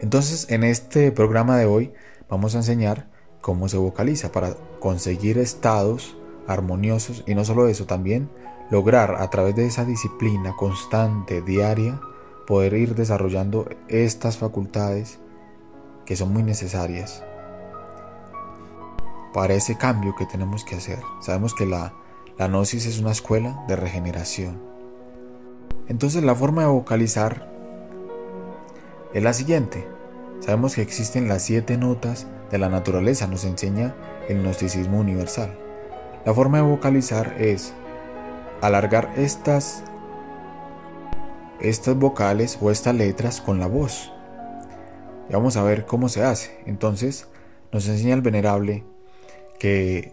Entonces, 0.00 0.50
en 0.50 0.64
este 0.64 1.12
programa 1.12 1.56
de 1.56 1.66
hoy 1.66 1.92
vamos 2.28 2.54
a 2.54 2.58
enseñar 2.58 3.08
cómo 3.40 3.68
se 3.68 3.76
vocaliza 3.76 4.32
para 4.32 4.54
conseguir 4.78 5.38
estados 5.38 6.16
armoniosos 6.46 7.24
y 7.26 7.34
no 7.34 7.44
solo 7.44 7.68
eso, 7.68 7.86
también 7.86 8.30
lograr 8.70 9.16
a 9.18 9.30
través 9.30 9.56
de 9.56 9.66
esa 9.66 9.84
disciplina 9.84 10.54
constante, 10.56 11.42
diaria, 11.42 12.00
poder 12.50 12.74
ir 12.74 12.96
desarrollando 12.96 13.68
estas 13.86 14.36
facultades 14.36 15.20
que 16.04 16.16
son 16.16 16.32
muy 16.32 16.42
necesarias 16.42 17.22
para 19.32 19.54
ese 19.54 19.78
cambio 19.78 20.16
que 20.18 20.26
tenemos 20.26 20.64
que 20.64 20.74
hacer. 20.74 20.98
Sabemos 21.20 21.54
que 21.54 21.64
la, 21.64 21.94
la 22.38 22.48
gnosis 22.48 22.86
es 22.86 22.98
una 22.98 23.12
escuela 23.12 23.64
de 23.68 23.76
regeneración. 23.76 24.60
Entonces 25.86 26.24
la 26.24 26.34
forma 26.34 26.62
de 26.62 26.68
vocalizar 26.68 27.48
es 29.14 29.22
la 29.22 29.32
siguiente. 29.32 29.86
Sabemos 30.40 30.74
que 30.74 30.82
existen 30.82 31.28
las 31.28 31.42
siete 31.42 31.76
notas 31.76 32.26
de 32.50 32.58
la 32.58 32.68
naturaleza, 32.68 33.28
nos 33.28 33.44
enseña 33.44 33.94
el 34.28 34.42
gnosticismo 34.42 34.98
universal. 34.98 35.56
La 36.26 36.34
forma 36.34 36.56
de 36.58 36.64
vocalizar 36.64 37.32
es 37.40 37.74
alargar 38.60 39.12
estas, 39.16 39.84
estas 41.62 41.96
vocales 41.96 42.58
o 42.60 42.70
estas 42.70 42.94
letras 42.94 43.40
con 43.40 43.58
la 43.58 43.66
voz 43.66 44.10
vamos 45.32 45.56
a 45.56 45.62
ver 45.62 45.86
cómo 45.86 46.08
se 46.08 46.24
hace. 46.24 46.58
Entonces 46.66 47.28
nos 47.72 47.88
enseña 47.88 48.14
el 48.14 48.22
venerable 48.22 48.84
que 49.58 50.12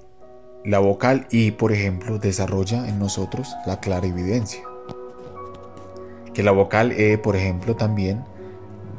la 0.64 0.80
vocal 0.80 1.28
I, 1.32 1.52
por 1.52 1.72
ejemplo, 1.72 2.20
desarrolla 2.20 2.88
en 2.88 3.00
nosotros 3.00 3.56
la 3.66 3.80
clarividencia. 3.80 4.62
Que 6.34 6.44
la 6.44 6.52
vocal 6.52 6.92
E, 6.92 7.18
por 7.18 7.36
ejemplo, 7.36 7.76
también 7.76 8.24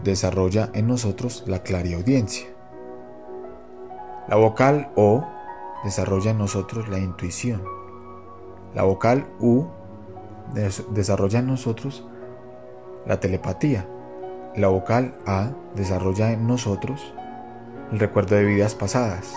desarrolla 0.03 0.71
en 0.73 0.87
nosotros 0.87 1.45
la 1.47 1.63
clariaudiencia. 1.63 2.49
La 4.29 4.37
vocal 4.37 4.91
O 4.97 5.25
desarrolla 5.85 6.33
en 6.33 6.39
nosotros 6.39 6.89
la 6.89 6.99
intuición. 6.99 7.63
La 8.75 8.83
vocal 8.83 9.27
U 9.41 9.67
desarrolla 10.91 11.39
en 11.39 11.47
nosotros 11.47 12.05
la 13.09 13.19
telepatía. 13.19 13.87
La 14.55 14.69
vocal 14.69 15.15
A 15.27 15.51
desarrolla 15.75 16.31
en 16.31 16.47
nosotros 16.47 17.15
el 17.91 17.99
recuerdo 17.99 18.37
de 18.37 18.45
vidas 18.45 18.75
pasadas. 18.75 19.35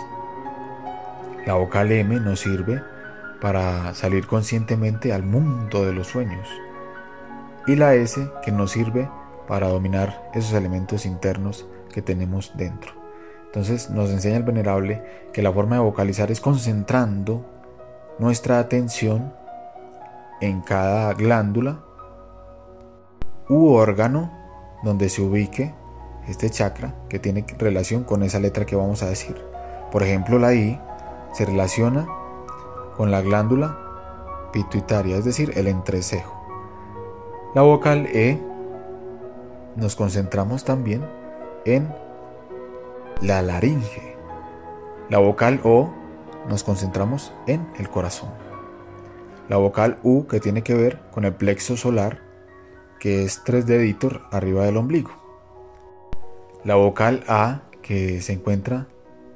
La 1.45 1.55
vocal 1.55 1.91
M 1.91 2.19
nos 2.19 2.41
sirve 2.41 2.83
para 3.41 3.95
salir 3.95 4.27
conscientemente 4.27 5.13
al 5.13 5.23
mundo 5.23 5.85
de 5.85 5.93
los 5.93 6.07
sueños. 6.07 6.47
Y 7.65 7.75
la 7.75 7.95
S 7.95 8.29
que 8.43 8.51
nos 8.51 8.71
sirve 8.71 9.09
para 9.47 9.69
dominar 9.69 10.29
esos 10.33 10.53
elementos 10.53 11.05
internos 11.05 11.65
que 11.93 12.01
tenemos 12.01 12.51
dentro. 12.57 12.91
Entonces 13.45 13.89
nos 13.89 14.09
enseña 14.09 14.37
el 14.37 14.43
venerable 14.43 15.03
que 15.33 15.41
la 15.41 15.51
forma 15.51 15.77
de 15.77 15.81
vocalizar 15.81 16.31
es 16.31 16.41
concentrando 16.41 17.45
nuestra 18.19 18.59
atención 18.59 19.33
en 20.41 20.61
cada 20.61 21.13
glándula 21.13 21.79
u 23.51 23.73
órgano 23.73 24.31
donde 24.81 25.09
se 25.09 25.21
ubique 25.21 25.73
este 26.25 26.49
chakra 26.49 26.95
que 27.09 27.19
tiene 27.19 27.45
relación 27.57 28.05
con 28.05 28.23
esa 28.23 28.39
letra 28.39 28.65
que 28.65 28.77
vamos 28.77 29.03
a 29.03 29.09
decir. 29.09 29.35
Por 29.91 30.03
ejemplo, 30.03 30.39
la 30.39 30.53
I 30.53 30.79
se 31.33 31.45
relaciona 31.45 32.07
con 32.95 33.11
la 33.11 33.21
glándula 33.21 33.77
pituitaria, 34.53 35.17
es 35.17 35.25
decir, 35.25 35.51
el 35.55 35.67
entrecejo. 35.67 36.41
La 37.53 37.61
vocal 37.61 38.07
E 38.13 38.39
nos 39.75 39.97
concentramos 39.97 40.63
también 40.63 41.05
en 41.65 41.93
la 43.21 43.41
laringe. 43.41 44.15
La 45.09 45.17
vocal 45.17 45.59
O 45.65 45.89
nos 46.47 46.63
concentramos 46.63 47.33
en 47.47 47.67
el 47.77 47.89
corazón. 47.89 48.29
La 49.49 49.57
vocal 49.57 49.97
U 50.03 50.25
que 50.25 50.39
tiene 50.39 50.61
que 50.61 50.73
ver 50.73 50.99
con 51.11 51.25
el 51.25 51.33
plexo 51.33 51.75
solar 51.75 52.30
que 53.01 53.23
es 53.23 53.41
tres 53.43 53.65
deditos 53.65 54.21
arriba 54.29 54.63
del 54.63 54.77
ombligo. 54.77 55.09
La 56.63 56.75
vocal 56.75 57.23
A, 57.27 57.63
que 57.81 58.21
se 58.21 58.33
encuentra 58.33 58.85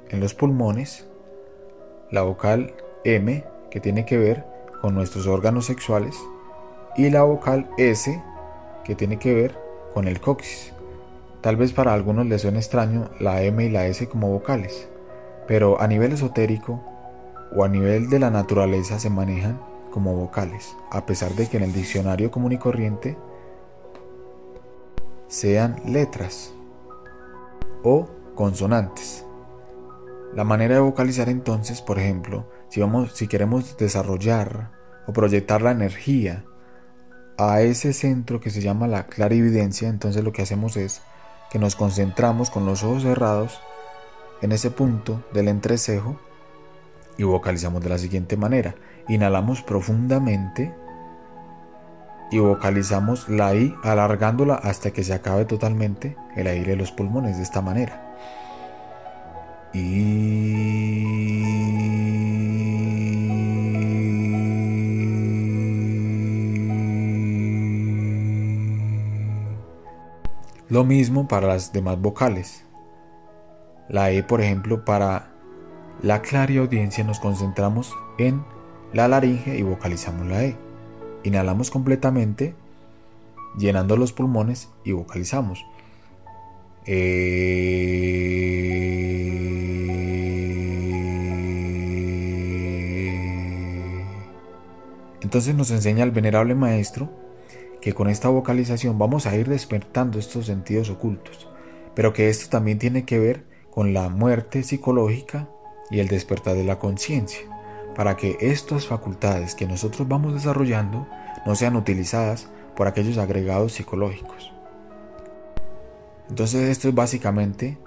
en 0.08 0.20
los 0.20 0.34
pulmones. 0.34 1.04
La 2.12 2.22
vocal 2.22 2.74
M, 3.02 3.44
que 3.68 3.80
tiene 3.80 4.06
que 4.06 4.18
ver 4.18 4.46
con 4.80 4.94
nuestros 4.94 5.26
órganos 5.26 5.66
sexuales. 5.66 6.16
Y 6.96 7.10
la 7.10 7.24
vocal 7.24 7.68
S, 7.76 8.22
que 8.84 8.94
tiene 8.94 9.18
que 9.18 9.34
ver 9.34 9.58
con 9.92 10.06
el 10.06 10.20
coxis. 10.20 10.72
Tal 11.40 11.56
vez 11.56 11.72
para 11.72 11.92
algunos 11.92 12.24
les 12.26 12.42
suene 12.42 12.58
extraño 12.58 13.10
la 13.18 13.42
M 13.42 13.64
y 13.64 13.68
la 13.68 13.88
S 13.88 14.08
como 14.08 14.30
vocales, 14.30 14.88
pero 15.48 15.80
a 15.80 15.88
nivel 15.88 16.12
esotérico 16.12 16.80
o 17.52 17.64
a 17.64 17.68
nivel 17.68 18.10
de 18.10 18.20
la 18.20 18.30
naturaleza 18.30 19.00
se 19.00 19.10
manejan 19.10 19.60
como 19.90 20.14
vocales, 20.14 20.76
a 20.92 21.04
pesar 21.04 21.32
de 21.32 21.48
que 21.48 21.56
en 21.56 21.64
el 21.64 21.72
diccionario 21.72 22.30
común 22.30 22.52
y 22.52 22.58
corriente 22.58 23.16
sean 25.28 25.80
letras 25.86 26.54
o 27.82 28.08
consonantes. 28.34 29.24
La 30.34 30.44
manera 30.44 30.74
de 30.74 30.80
vocalizar 30.80 31.28
entonces, 31.28 31.80
por 31.80 31.98
ejemplo, 31.98 32.46
si, 32.68 32.80
vamos, 32.80 33.12
si 33.12 33.26
queremos 33.26 33.76
desarrollar 33.76 34.70
o 35.06 35.12
proyectar 35.12 35.62
la 35.62 35.70
energía 35.70 36.44
a 37.38 37.60
ese 37.62 37.92
centro 37.92 38.40
que 38.40 38.50
se 38.50 38.60
llama 38.60 38.86
la 38.86 39.06
clarividencia, 39.06 39.88
entonces 39.88 40.24
lo 40.24 40.32
que 40.32 40.42
hacemos 40.42 40.76
es 40.76 41.02
que 41.50 41.58
nos 41.58 41.76
concentramos 41.76 42.50
con 42.50 42.66
los 42.66 42.82
ojos 42.82 43.02
cerrados 43.02 43.60
en 44.42 44.52
ese 44.52 44.70
punto 44.70 45.24
del 45.32 45.48
entrecejo 45.48 46.18
y 47.16 47.22
vocalizamos 47.22 47.82
de 47.82 47.88
la 47.88 47.98
siguiente 47.98 48.36
manera. 48.36 48.74
Inhalamos 49.08 49.62
profundamente 49.62 50.74
y 52.30 52.38
vocalizamos 52.38 53.28
la 53.28 53.54
I 53.54 53.74
alargándola 53.82 54.54
hasta 54.56 54.90
que 54.90 55.04
se 55.04 55.14
acabe 55.14 55.44
totalmente 55.44 56.16
el 56.34 56.46
aire 56.46 56.72
de 56.72 56.76
los 56.76 56.92
pulmones 56.92 57.36
de 57.36 57.42
esta 57.42 57.62
manera. 57.62 58.02
Lo 70.68 70.84
mismo 70.84 71.28
para 71.28 71.46
las 71.46 71.72
demás 71.72 72.00
vocales. 72.00 72.64
La 73.88 74.10
E, 74.10 74.22
por 74.22 74.40
ejemplo, 74.40 74.84
para 74.84 75.28
la 76.02 76.22
audiencia 76.58 77.04
nos 77.04 77.20
concentramos 77.20 77.94
en 78.18 78.44
la 78.92 79.08
laringe 79.08 79.56
y 79.56 79.62
vocalizamos 79.62 80.26
la 80.26 80.44
E. 80.44 80.65
Inhalamos 81.26 81.70
completamente, 81.72 82.54
llenando 83.58 83.96
los 83.96 84.12
pulmones 84.12 84.68
y 84.84 84.92
vocalizamos. 84.92 85.66
Eh, 86.84 87.26
entonces 95.20 95.56
nos 95.56 95.72
enseña 95.72 96.04
el 96.04 96.12
venerable 96.12 96.54
maestro 96.54 97.10
que 97.80 97.92
con 97.92 98.08
esta 98.08 98.28
vocalización 98.28 98.96
vamos 98.96 99.26
a 99.26 99.34
ir 99.34 99.48
despertando 99.48 100.20
estos 100.20 100.46
sentidos 100.46 100.90
ocultos, 100.90 101.48
pero 101.96 102.12
que 102.12 102.28
esto 102.28 102.48
también 102.50 102.78
tiene 102.78 103.04
que 103.04 103.18
ver 103.18 103.42
con 103.72 103.92
la 103.92 104.10
muerte 104.10 104.62
psicológica 104.62 105.48
y 105.90 105.98
el 105.98 106.06
despertar 106.06 106.54
de 106.54 106.62
la 106.62 106.78
conciencia 106.78 107.55
para 107.96 108.14
que 108.16 108.36
estas 108.40 108.86
facultades 108.86 109.54
que 109.54 109.66
nosotros 109.66 110.06
vamos 110.06 110.34
desarrollando 110.34 111.08
no 111.46 111.54
sean 111.56 111.76
utilizadas 111.76 112.48
por 112.76 112.86
aquellos 112.86 113.16
agregados 113.16 113.72
psicológicos. 113.72 114.52
Entonces 116.28 116.68
esto 116.68 116.88
es 116.88 116.94
básicamente 116.94 117.78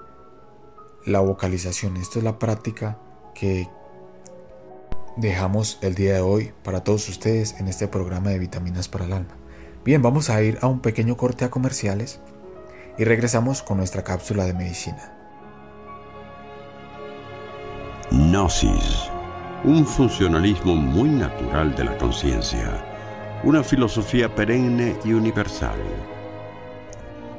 la 1.05 1.19
vocalización, 1.19 1.95
esto 1.97 2.17
es 2.17 2.25
la 2.25 2.39
práctica 2.39 2.97
que 3.35 3.69
dejamos 5.15 5.77
el 5.81 5.93
día 5.93 6.15
de 6.15 6.21
hoy 6.21 6.53
para 6.63 6.83
todos 6.83 7.07
ustedes 7.07 7.59
en 7.59 7.67
este 7.67 7.87
programa 7.87 8.31
de 8.31 8.39
vitaminas 8.39 8.89
para 8.89 9.05
el 9.05 9.13
alma. 9.13 9.35
Bien, 9.85 10.01
vamos 10.01 10.31
a 10.31 10.41
ir 10.41 10.57
a 10.61 10.67
un 10.67 10.79
pequeño 10.79 11.17
corte 11.17 11.45
a 11.45 11.51
comerciales 11.51 12.19
y 12.97 13.03
regresamos 13.03 13.61
con 13.61 13.77
nuestra 13.77 14.03
cápsula 14.03 14.45
de 14.45 14.53
medicina. 14.53 15.15
Gnosis 18.09 19.18
un 19.63 19.85
funcionalismo 19.85 20.75
muy 20.75 21.09
natural 21.09 21.75
de 21.75 21.83
la 21.83 21.97
conciencia, 21.97 22.85
una 23.43 23.63
filosofía 23.63 24.33
perenne 24.33 24.95
y 25.03 25.13
universal. 25.13 25.79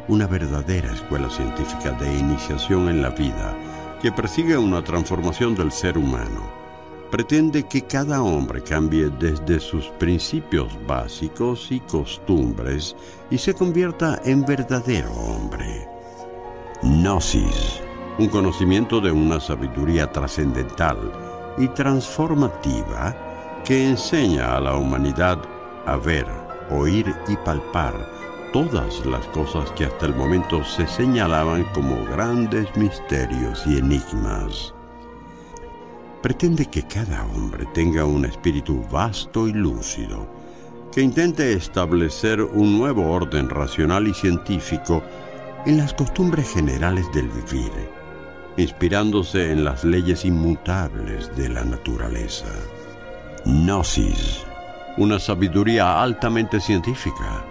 una 0.09 0.27
verdadera 0.27 0.93
escuela 0.93 1.31
científica 1.31 1.93
de 1.93 2.19
iniciación 2.19 2.89
en 2.89 3.01
la 3.01 3.11
vida 3.11 3.57
que 4.03 4.11
persigue 4.11 4.59
una 4.59 4.83
transformación 4.83 5.55
del 5.55 5.71
ser 5.71 5.97
humano. 5.97 6.51
Pretende 7.13 7.65
que 7.65 7.83
cada 7.83 8.23
hombre 8.23 8.63
cambie 8.63 9.09
desde 9.21 9.61
sus 9.61 9.87
principios 9.99 10.77
básicos 10.87 11.69
y 11.71 11.81
costumbres 11.81 12.97
y 13.31 13.39
se 13.39 13.55
convierta 13.55 14.21
en 14.25 14.45
verdadero 14.45 15.13
hombre. 15.13 15.87
Gnosis, 16.83 17.81
un 18.19 18.29
conocimiento 18.29 19.01
de 19.01 19.13
una 19.13 19.39
sabiduría 19.39 20.11
trascendental 20.11 21.30
y 21.59 21.69
transformativa 21.69 23.15
que 23.65 23.89
enseña 23.89 24.57
a 24.57 24.61
la 24.61 24.77
humanidad 24.77 25.39
a 25.87 25.97
ver, 25.97 26.27
oír 26.71 27.15
y 27.29 27.37
palpar 27.37 27.95
todas 28.53 29.05
las 29.07 29.25
cosas 29.29 29.71
que 29.73 29.85
hasta 29.85 30.07
el 30.07 30.15
momento 30.15 30.65
se 30.65 30.87
señalaban 30.87 31.65
como 31.73 32.05
grandes 32.07 32.75
misterios 32.77 33.63
y 33.67 33.79
enigmas. 33.79 34.75
Pretende 36.23 36.67
que 36.67 36.83
cada 36.83 37.25
hombre 37.27 37.67
tenga 37.73 38.05
un 38.05 38.25
espíritu 38.25 38.85
vasto 38.91 39.49
y 39.49 39.53
lúcido, 39.53 40.27
que 40.93 41.01
intente 41.01 41.53
establecer 41.53 42.43
un 42.43 42.79
nuevo 42.79 43.11
orden 43.11 43.49
racional 43.49 44.09
y 44.09 44.15
científico 44.15 45.03
en 45.65 45.79
las 45.79 45.95
costumbres 45.95 46.53
generales 46.53 47.07
del 47.13 47.29
vivir, 47.29 47.71
inspirándose 48.61 49.53
en 49.53 49.64
las 49.64 49.85
leyes 49.85 50.25
inmutables 50.25 51.35
de 51.37 51.49
la 51.49 51.64
naturaleza. 51.64 52.46
Gnosis, 53.44 54.44
una 54.96 55.18
sabiduría 55.18 56.03
altamente 56.03 56.61
científica 56.61 57.44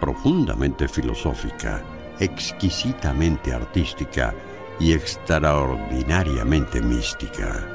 profundamente 0.00 0.88
filosófica, 0.88 1.82
exquisitamente 2.18 3.52
artística 3.52 4.34
y 4.78 4.92
extraordinariamente 4.92 6.80
mística. 6.80 7.66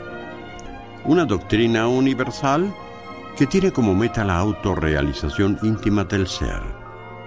Una 1.05 1.25
doctrina 1.25 1.87
universal 1.87 2.73
que 3.37 3.47
tiene 3.47 3.71
como 3.71 3.95
meta 3.95 4.23
la 4.23 4.37
autorrealización 4.37 5.57
íntima 5.63 6.03
del 6.03 6.27
ser, 6.27 6.61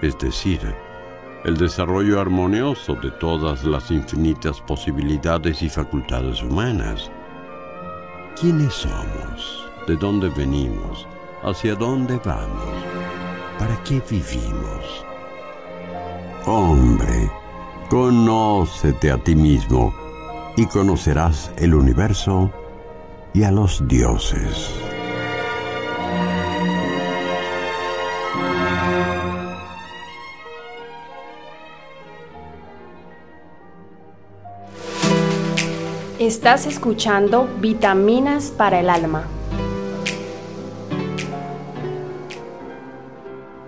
es 0.01 0.17
decir, 0.19 0.61
el 1.45 1.57
desarrollo 1.59 2.21
armonioso 2.21 2.95
de 2.95 3.11
todas 3.11 3.65
las 3.65 3.91
infinitas 3.91 4.61
posibilidades 4.63 5.63
y 5.63 5.69
facultades 5.69 6.43
humanas. 6.43 7.11
¿Quiénes 8.41 8.73
somos? 8.73 9.69
¿De 9.87 9.97
dónde 9.97 10.31
venimos? 10.31 11.07
¿Hacia 11.43 11.75
dónde 11.75 12.19
vamos? 12.25 12.85
¿Para 13.59 13.77
qué 13.85 14.03
vivimos? 14.11 15.05
Hombre, 16.47 17.31
conócete 17.91 19.11
a 19.11 19.19
ti 19.19 19.37
mismo 19.37 19.95
y 20.57 20.67
conocerás 20.67 21.53
el 21.59 21.75
universo 21.75 22.51
y 23.35 23.43
a 23.43 23.51
los 23.51 23.87
dioses. 23.87 24.94
Estás 36.25 36.65
escuchando 36.65 37.47
Vitaminas 37.61 38.47
para 38.51 38.81
el 38.81 38.89
Alma. 38.89 39.29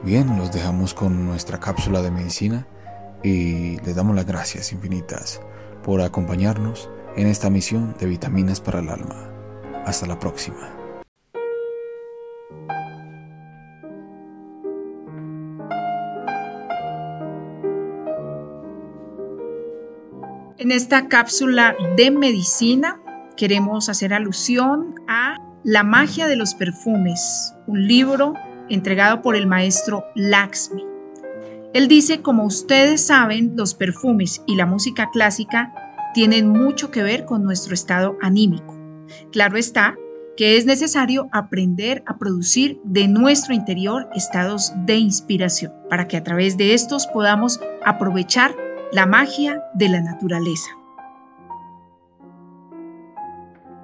Bien, 0.03 0.38
los 0.38 0.51
dejamos 0.53 0.95
con 0.95 1.27
nuestra 1.27 1.61
cápsula 1.61 2.01
de 2.01 2.11
medicina 2.11 2.66
y 3.23 3.79
les 3.81 3.95
damos 3.95 4.16
las 4.16 4.25
gracias 4.25 4.73
infinitas 4.73 5.42
por 5.85 6.01
acompañarnos 6.01 6.88
en 7.14 7.27
esta 7.27 7.51
misión 7.51 7.95
de 8.01 8.07
vitaminas 8.07 8.62
para 8.62 8.79
el 8.79 8.88
alma. 8.88 9.31
Hasta 9.85 10.07
la 10.07 10.19
próxima. 10.19 10.75
En 20.66 20.72
esta 20.72 21.07
cápsula 21.07 21.76
de 21.96 22.11
medicina 22.11 23.00
queremos 23.37 23.88
hacer 23.88 24.12
alusión 24.12 24.96
a 25.07 25.37
La 25.62 25.85
magia 25.85 26.26
de 26.26 26.35
los 26.35 26.57
perfumes, 26.57 27.55
un 27.68 27.87
libro 27.87 28.35
entregado 28.68 29.22
por 29.22 29.37
el 29.37 29.46
maestro 29.46 30.02
Laxmi. 30.16 30.83
Él 31.72 31.87
dice, 31.87 32.20
como 32.20 32.44
ustedes 32.44 33.00
saben, 33.00 33.52
los 33.55 33.74
perfumes 33.74 34.42
y 34.44 34.57
la 34.57 34.66
música 34.66 35.09
clásica 35.12 35.72
tienen 36.14 36.48
mucho 36.48 36.90
que 36.90 37.05
ver 37.05 37.26
con 37.26 37.44
nuestro 37.44 37.72
estado 37.72 38.16
anímico. 38.20 38.76
Claro 39.31 39.57
está 39.59 39.94
que 40.37 40.57
es 40.57 40.66
necesario 40.66 41.29
aprender 41.31 42.02
a 42.07 42.18
producir 42.18 42.81
de 42.83 43.07
nuestro 43.07 43.55
interior 43.55 44.09
estados 44.16 44.72
de 44.85 44.96
inspiración 44.96 45.72
para 45.88 46.09
que 46.09 46.16
a 46.16 46.24
través 46.24 46.57
de 46.57 46.74
estos 46.74 47.07
podamos 47.07 47.61
aprovechar 47.85 48.65
la 48.92 49.07
magia 49.07 49.62
de 49.75 49.88
la 49.88 50.01
naturaleza. 50.01 50.70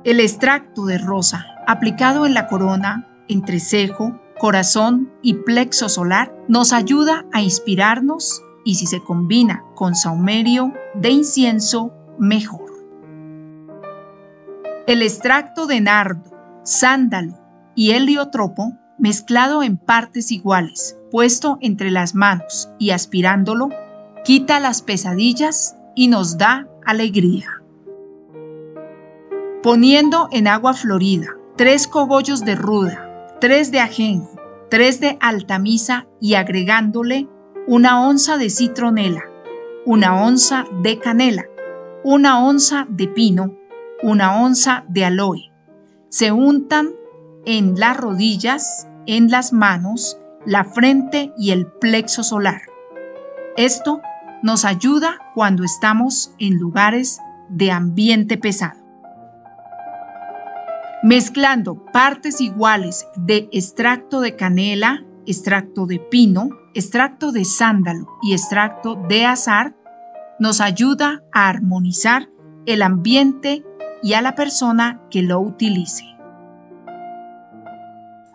El 0.05 0.21
extracto 0.21 0.87
de 0.87 0.99
rosa 0.99 1.47
aplicado 1.67 2.27
en 2.27 2.35
la 2.35 2.47
corona, 2.47 3.09
entrecejo, 3.29 4.21
corazón 4.39 5.13
y 5.23 5.35
plexo 5.35 5.89
solar 5.89 6.35
nos 6.49 6.73
ayuda 6.73 7.25
a 7.33 7.41
inspirarnos 7.41 8.43
y 8.65 8.77
si 8.77 8.87
se 8.87 9.03
combina 9.03 9.65
con 9.75 9.95
saumerio 9.95 10.73
de 10.95 11.11
incienso, 11.11 11.93
mejor. 12.19 12.71
El 14.87 15.03
extracto 15.03 15.67
de 15.67 15.81
nardo, 15.81 16.31
sándalo 16.65 17.39
y 17.75 17.93
heliotropo 17.93 18.73
mezclado 18.99 19.63
en 19.63 19.79
partes 19.79 20.31
iguales, 20.31 20.97
puesto 21.11 21.59
entre 21.61 21.91
las 21.91 22.15
manos 22.15 22.71
y 22.79 22.91
aspirándolo, 22.91 23.71
quita 24.25 24.61
las 24.61 24.83
pesadillas 24.83 25.77
y 25.95 26.09
nos 26.09 26.39
da 26.39 26.69
alegría. 26.85 27.63
Poniendo 29.63 30.29
en 30.33 30.49
agua 30.49 30.75
florida 30.75 31.37
tres 31.57 31.87
cogollos 31.87 32.45
de 32.45 32.55
ruda, 32.55 33.13
3 33.41 33.73
de 33.73 33.81
ajenjo, 33.81 34.37
3 34.71 35.01
de 35.01 35.19
altamisa 35.21 36.07
y 36.21 36.35
agregándole 36.35 37.29
una 37.67 38.07
onza 38.07 38.37
de 38.39 38.51
citronela, 38.51 39.25
una 39.85 40.23
onza 40.25 40.65
de 40.81 40.99
canela, 40.99 41.47
una 42.05 42.45
onza 42.45 42.87
de 42.89 43.09
pino, 43.09 43.57
una 44.03 44.41
onza 44.41 44.85
de 44.89 45.05
aloe. 45.05 45.53
Se 46.09 46.31
untan 46.31 46.91
en 47.45 47.79
las 47.79 47.97
rodillas, 47.97 48.89
en 49.07 49.31
las 49.31 49.53
manos, 49.53 50.19
la 50.47 50.65
frente 50.65 51.33
y 51.37 51.51
el 51.51 51.67
plexo 51.67 52.23
solar. 52.23 52.63
Esto 53.57 54.01
nos 54.43 54.65
ayuda 54.65 55.19
cuando 55.35 55.65
estamos 55.65 56.35
en 56.39 56.59
lugares 56.59 57.19
de 57.49 57.71
ambiente 57.71 58.39
pesado. 58.39 58.81
Mezclando 61.03 61.85
partes 61.93 62.41
iguales 62.41 63.07
de 63.17 63.49
extracto 63.53 64.21
de 64.21 64.37
canela, 64.37 65.05
extracto 65.27 65.87
de 65.87 65.99
pino, 65.99 66.51
extracto 66.75 67.33
de 67.33 67.45
sándalo 67.45 68.07
y 68.23 68.33
extracto 68.33 68.95
de 69.09 69.27
azar, 69.27 69.75
nos 70.39 70.61
ayuda 70.61 71.23
a 71.33 71.49
armonizar 71.49 72.29
el 72.67 72.83
ambiente 72.83 73.65
y 74.03 74.15
a 74.15 74.23
la 74.23 74.35
persona 74.35 75.03
que 75.11 75.23
lo 75.23 75.41
utilice. 75.41 76.12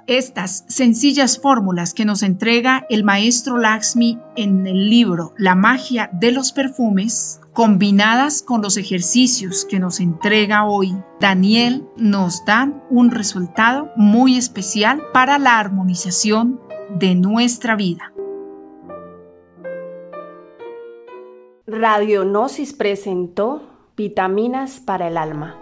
Estas 0.07 0.63
sencillas 0.69 1.37
fórmulas 1.37 1.93
que 1.93 2.05
nos 2.05 2.23
entrega 2.23 2.85
el 2.89 3.03
maestro 3.03 3.57
Laxmi 3.57 4.17
en 4.37 4.65
el 4.65 4.89
libro 4.89 5.33
La 5.37 5.53
magia 5.53 6.09
de 6.13 6.31
los 6.31 6.53
perfumes 6.53 7.41
combinadas 7.51 8.41
con 8.41 8.61
los 8.61 8.77
ejercicios 8.77 9.65
que 9.65 9.79
nos 9.79 9.99
entrega 9.99 10.63
hoy 10.63 10.95
Daniel, 11.19 11.85
nos 11.97 12.45
dan 12.45 12.81
un 12.89 13.11
resultado 13.11 13.91
muy 13.97 14.37
especial 14.37 15.03
para 15.11 15.39
la 15.39 15.59
armonización 15.59 16.61
de 16.89 17.13
nuestra 17.15 17.75
vida. 17.75 18.13
Radionosis 21.65 22.71
presentó 22.71 23.61
Vitaminas 23.97 24.79
para 24.79 25.09
el 25.09 25.17
Alma. 25.17 25.57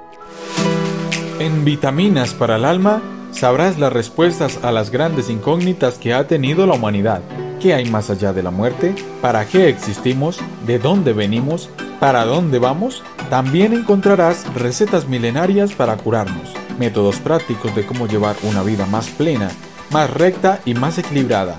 En 1.40 1.66
Vitaminas 1.66 2.36
para 2.36 2.58
el 2.58 2.66
Alma 2.66 3.02
sabrás 3.36 3.78
las 3.78 3.92
respuestas 3.92 4.60
a 4.64 4.72
las 4.72 4.90
grandes 4.90 5.30
incógnitas 5.30 5.98
que 5.98 6.14
ha 6.14 6.28
tenido 6.28 6.66
la 6.66 6.74
humanidad. 6.74 7.22
¿Qué 7.62 7.74
hay 7.74 7.86
más 7.86 8.10
allá 8.10 8.34
de 8.34 8.44
la 8.44 8.52
muerte? 8.52 8.96
¿Para 9.22 9.46
qué 9.46 9.70
existimos? 9.70 10.40
¿De 10.66 10.80
dónde 10.80 11.14
venimos? 11.14 11.70
¿Para 12.00 12.26
dónde 12.26 12.60
vamos? 12.60 13.04
También 13.30 13.74
encontrarás 13.74 14.52
recetas 14.54 15.08
milenarias 15.08 15.74
para 15.74 15.98
curarnos, 15.98 16.54
métodos 16.80 17.20
prácticos 17.20 17.76
de 17.76 17.86
cómo 17.86 18.08
llevar 18.08 18.36
una 18.44 18.64
vida 18.64 18.86
más 18.86 19.10
plena, 19.10 19.50
más 19.92 20.10
recta 20.10 20.60
y 20.66 20.74
más 20.74 20.98
equilibrada 20.98 21.58